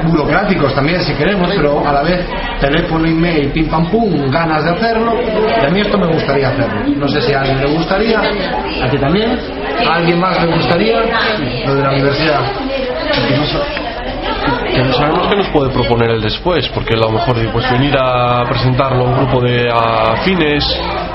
burocráticos 0.04 0.74
también 0.74 1.02
si 1.02 1.14
queremos, 1.14 1.50
pero 1.56 1.86
a 1.88 1.92
la 1.92 2.02
vez 2.04 2.26
teléfono, 2.60 3.06
email, 3.06 3.52
pim 3.52 3.68
pam 3.68 3.90
pum, 3.90 4.30
ganas 4.30 4.64
de 4.64 4.72
hacerlo. 4.72 5.14
Y 5.62 5.66
a 5.66 5.70
mí 5.70 5.82
esto 5.82 5.98
me 5.98 6.08
gustaría 6.08 6.50
hacerlo. 6.50 6.82
No 6.96 7.08
sé 7.08 7.22
si 7.22 7.34
a 7.34 7.42
alguien 7.42 7.60
le 7.60 7.68
gustaría, 7.68 8.20
a 8.20 8.90
ti 8.90 8.98
también, 8.98 9.38
a 9.88 9.96
alguien 9.96 10.20
más 10.20 10.42
le 10.44 10.54
gustaría, 10.54 11.02
lo 11.66 11.76
de 11.76 11.84
la 11.84 11.90
universidad. 11.90 12.42
Que 14.74 14.84
no 14.84 14.94
sabemos 14.94 15.28
qué 15.28 15.36
nos 15.36 15.48
puede 15.50 15.70
proponer 15.72 16.12
el 16.12 16.22
después, 16.22 16.68
porque 16.70 16.94
a 16.94 16.98
lo 16.98 17.12
mejor 17.12 17.36
pues 17.52 17.72
venir 17.72 17.96
a 17.98 18.44
presentarlo 18.48 19.06
a 19.06 19.10
un 19.10 19.18
grupo 19.18 19.42
de 19.42 19.70
afines. 19.70 20.64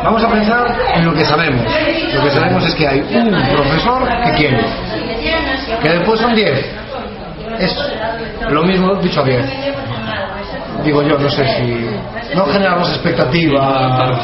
Vamos 0.03 0.23
a 0.23 0.29
pensar 0.29 0.67
en 0.95 1.05
lo 1.05 1.15
que 1.15 1.25
sabemos. 1.25 1.65
Lo 2.15 2.23
que 2.23 2.31
sabemos 2.31 2.65
es 2.67 2.75
que 2.75 2.87
hay 2.87 3.01
un 3.01 3.31
profesor 3.55 4.09
que 4.25 4.33
quiere, 4.33 4.65
que 5.83 5.89
después 5.89 6.21
son 6.21 6.35
10. 6.35 6.85
Es 7.59 7.77
lo 8.51 8.63
mismo 8.65 8.95
dicho 8.97 9.21
a 9.21 9.25
10. 9.25 9.47
Digo 10.85 11.03
yo, 11.03 11.19
no 11.19 11.31
sé 11.31 11.47
si. 11.57 12.35
No 12.35 12.47
generamos 12.47 12.89
expectativas. 12.91 14.19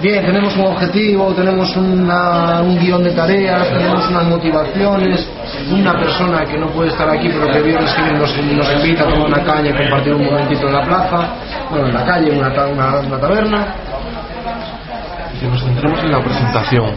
Bien, 0.00 0.24
tenemos 0.24 0.56
un 0.56 0.66
objetivo, 0.66 1.32
tenemos 1.34 1.74
una- 1.76 2.60
un 2.62 2.78
guion 2.78 3.02
de 3.02 3.10
tareas, 3.10 3.68
tenemos 3.68 4.08
unas 4.08 4.24
motivaciones, 4.26 5.28
una 5.72 5.92
persona 5.98 6.44
que 6.44 6.56
no 6.56 6.68
puede 6.68 6.90
estar 6.90 7.10
aquí 7.10 7.28
pero 7.28 7.50
que 7.52 7.60
viernes 7.62 7.92
que 7.94 8.02
viene 8.02 8.18
nos, 8.20 8.36
nos 8.36 8.72
invita 8.76 9.02
a 9.02 9.08
tomar 9.08 9.26
una 9.26 9.42
caña 9.42 9.70
y 9.70 9.72
compartir 9.74 10.14
un 10.14 10.24
momentito 10.26 10.68
en 10.68 10.72
la 10.74 10.82
plaza, 10.84 11.28
bueno, 11.70 11.88
en 11.88 11.94
la 11.94 12.04
calle, 12.04 12.30
en 12.32 12.38
una, 12.38 12.54
ta- 12.54 12.66
una- 12.68 13.00
una 13.00 13.18
taberna. 13.18 13.66
Que 15.40 15.46
nos 15.46 15.62
centremos 15.62 16.00
en 16.02 16.10
la 16.12 16.20
presentación. 16.20 16.90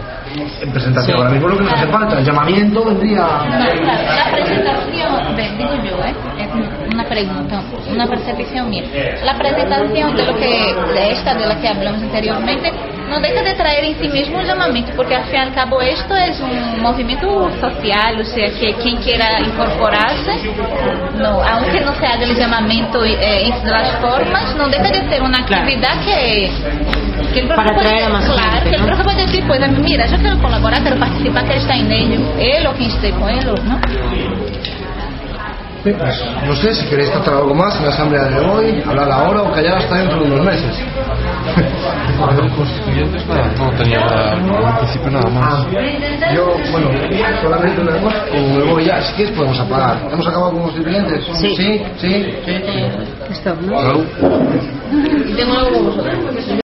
En 0.62 0.72
presentación, 0.72 1.18
ahora 1.18 1.30
mismo 1.30 1.48
lo 1.50 1.58
que 1.58 1.64
nos 1.66 1.74
hace 1.74 1.88
falta, 1.88 2.18
el 2.18 2.26
llamamiento 2.26 2.84
vendría... 2.86 3.20
La 3.22 4.32
presentación, 4.32 5.36
digo 5.58 5.74
yo, 5.84 6.04
¿eh? 6.06 6.16
es 6.40 6.94
una 6.94 7.04
pregunta, 7.06 7.62
una 7.92 8.08
percepción 8.08 8.70
mía. 8.70 8.84
La 9.26 9.38
presentación 9.38 10.16
de 10.16 10.26
lo 10.26 10.34
que, 10.38 10.74
de 10.96 11.12
esta 11.12 11.36
de 11.36 11.46
la 11.48 11.60
que 11.60 11.68
hablamos 11.68 12.02
anteriormente, 12.02 12.72
no 13.12 13.20
deja 13.20 13.44
de 13.44 13.54
traer 13.54 13.84
en 13.84 14.00
sí 14.00 14.08
mismo 14.08 14.40
un 14.40 14.46
llamamiento, 14.46 14.94
porque 14.96 15.16
al 15.16 15.26
fin 15.26 15.36
y 15.36 15.38
al 15.38 15.54
cabo 15.54 15.82
esto 15.82 16.16
es 16.16 16.40
un 16.40 16.82
movimiento 16.82 17.52
social, 17.60 18.20
o 18.20 18.24
sea, 18.26 18.50
que 18.60 18.74
quien 18.82 18.98
quiera 18.98 19.40
incorporarse, 19.42 20.32
no, 21.18 21.44
aunque 21.44 21.82
no 21.82 21.94
se 21.96 22.06
haga 22.08 22.24
el 22.24 22.36
llamamiento 22.36 23.04
eh, 23.06 23.48
en 23.48 23.70
las 23.70 23.92
formas, 24.00 24.56
no 24.56 24.68
deja 24.70 24.90
de 24.90 25.10
ser 25.10 25.22
una 25.22 25.40
actividad 25.40 26.00
que, 26.06 26.50
que 27.34 27.40
el 27.42 27.48
Para 27.50 27.64
profesor 27.64 27.76
puede- 27.76 27.88
atraer 27.90 28.04
a 28.06 28.10
más 28.10 28.26
claro, 28.30 28.52
gente, 28.54 28.70
que 28.70 28.76
el 28.76 28.82
¿no? 28.82 28.88
profesor 28.88 29.06
puede 29.14 29.26
decir, 29.28 29.44
pues 29.46 29.72
mira, 29.80 30.06
yo 30.08 30.18
quiero 30.18 30.38
colaborar, 30.42 30.82
quiero 30.82 30.98
participar, 30.98 31.44
quiero 31.46 31.62
estar 31.62 31.76
en 31.78 31.92
ello, 31.92 32.20
él 32.40 32.68
o 32.68 32.74
quien 32.74 32.90
esté 32.92 33.12
con 33.12 33.30
él, 33.30 33.46
¿no? 33.66 33.80
Sí, 35.84 35.92
pues, 35.98 36.24
no 36.46 36.56
sé 36.58 36.76
si 36.76 36.86
queréis 36.86 37.10
tratar 37.12 37.34
algo 37.34 37.56
más 37.56 37.76
en 37.78 37.86
la 37.86 37.90
asamblea 37.92 38.24
de 38.26 38.40
hoy, 38.40 38.84
hablar 38.88 39.12
ahora 39.12 39.42
o 39.42 39.52
callar 39.52 39.78
hasta 39.80 39.96
dentro 39.96 40.20
de 40.20 40.32
unos 40.32 40.46
meses. 40.46 40.78
Constituyentes 42.56 43.26
nada, 43.28 43.52
no 43.58 43.72
tenía 43.72 44.00
nada, 44.00 44.34
en 44.34 44.78
principio 44.78 45.10
nada 45.10 45.30
más. 45.30 45.66
Ah, 45.66 46.34
yo, 46.36 46.56
bueno, 46.72 46.90
solamente 47.42 47.82
una 47.82 47.98
cosa, 47.98 48.26
como 48.30 48.48
me 48.60 48.64
voy 48.72 48.86
ya, 48.86 49.02
si 49.02 49.14
quieres 49.16 49.36
podemos 49.36 49.60
apagar. 49.60 49.98
¿Hemos 50.12 50.28
acabado 50.28 50.52
con 50.52 50.62
los 50.62 50.74
clientes? 50.74 51.26
Sí. 51.34 51.56
Sí, 51.56 51.82
sí. 52.00 52.64
Stop, 53.32 53.62
¿no? 53.62 53.72
Claro. 53.72 54.06
Y 55.28 55.34
tengo 55.34 55.54
algo 55.58 55.72
con 55.72 55.86
vosotros. 55.86 56.14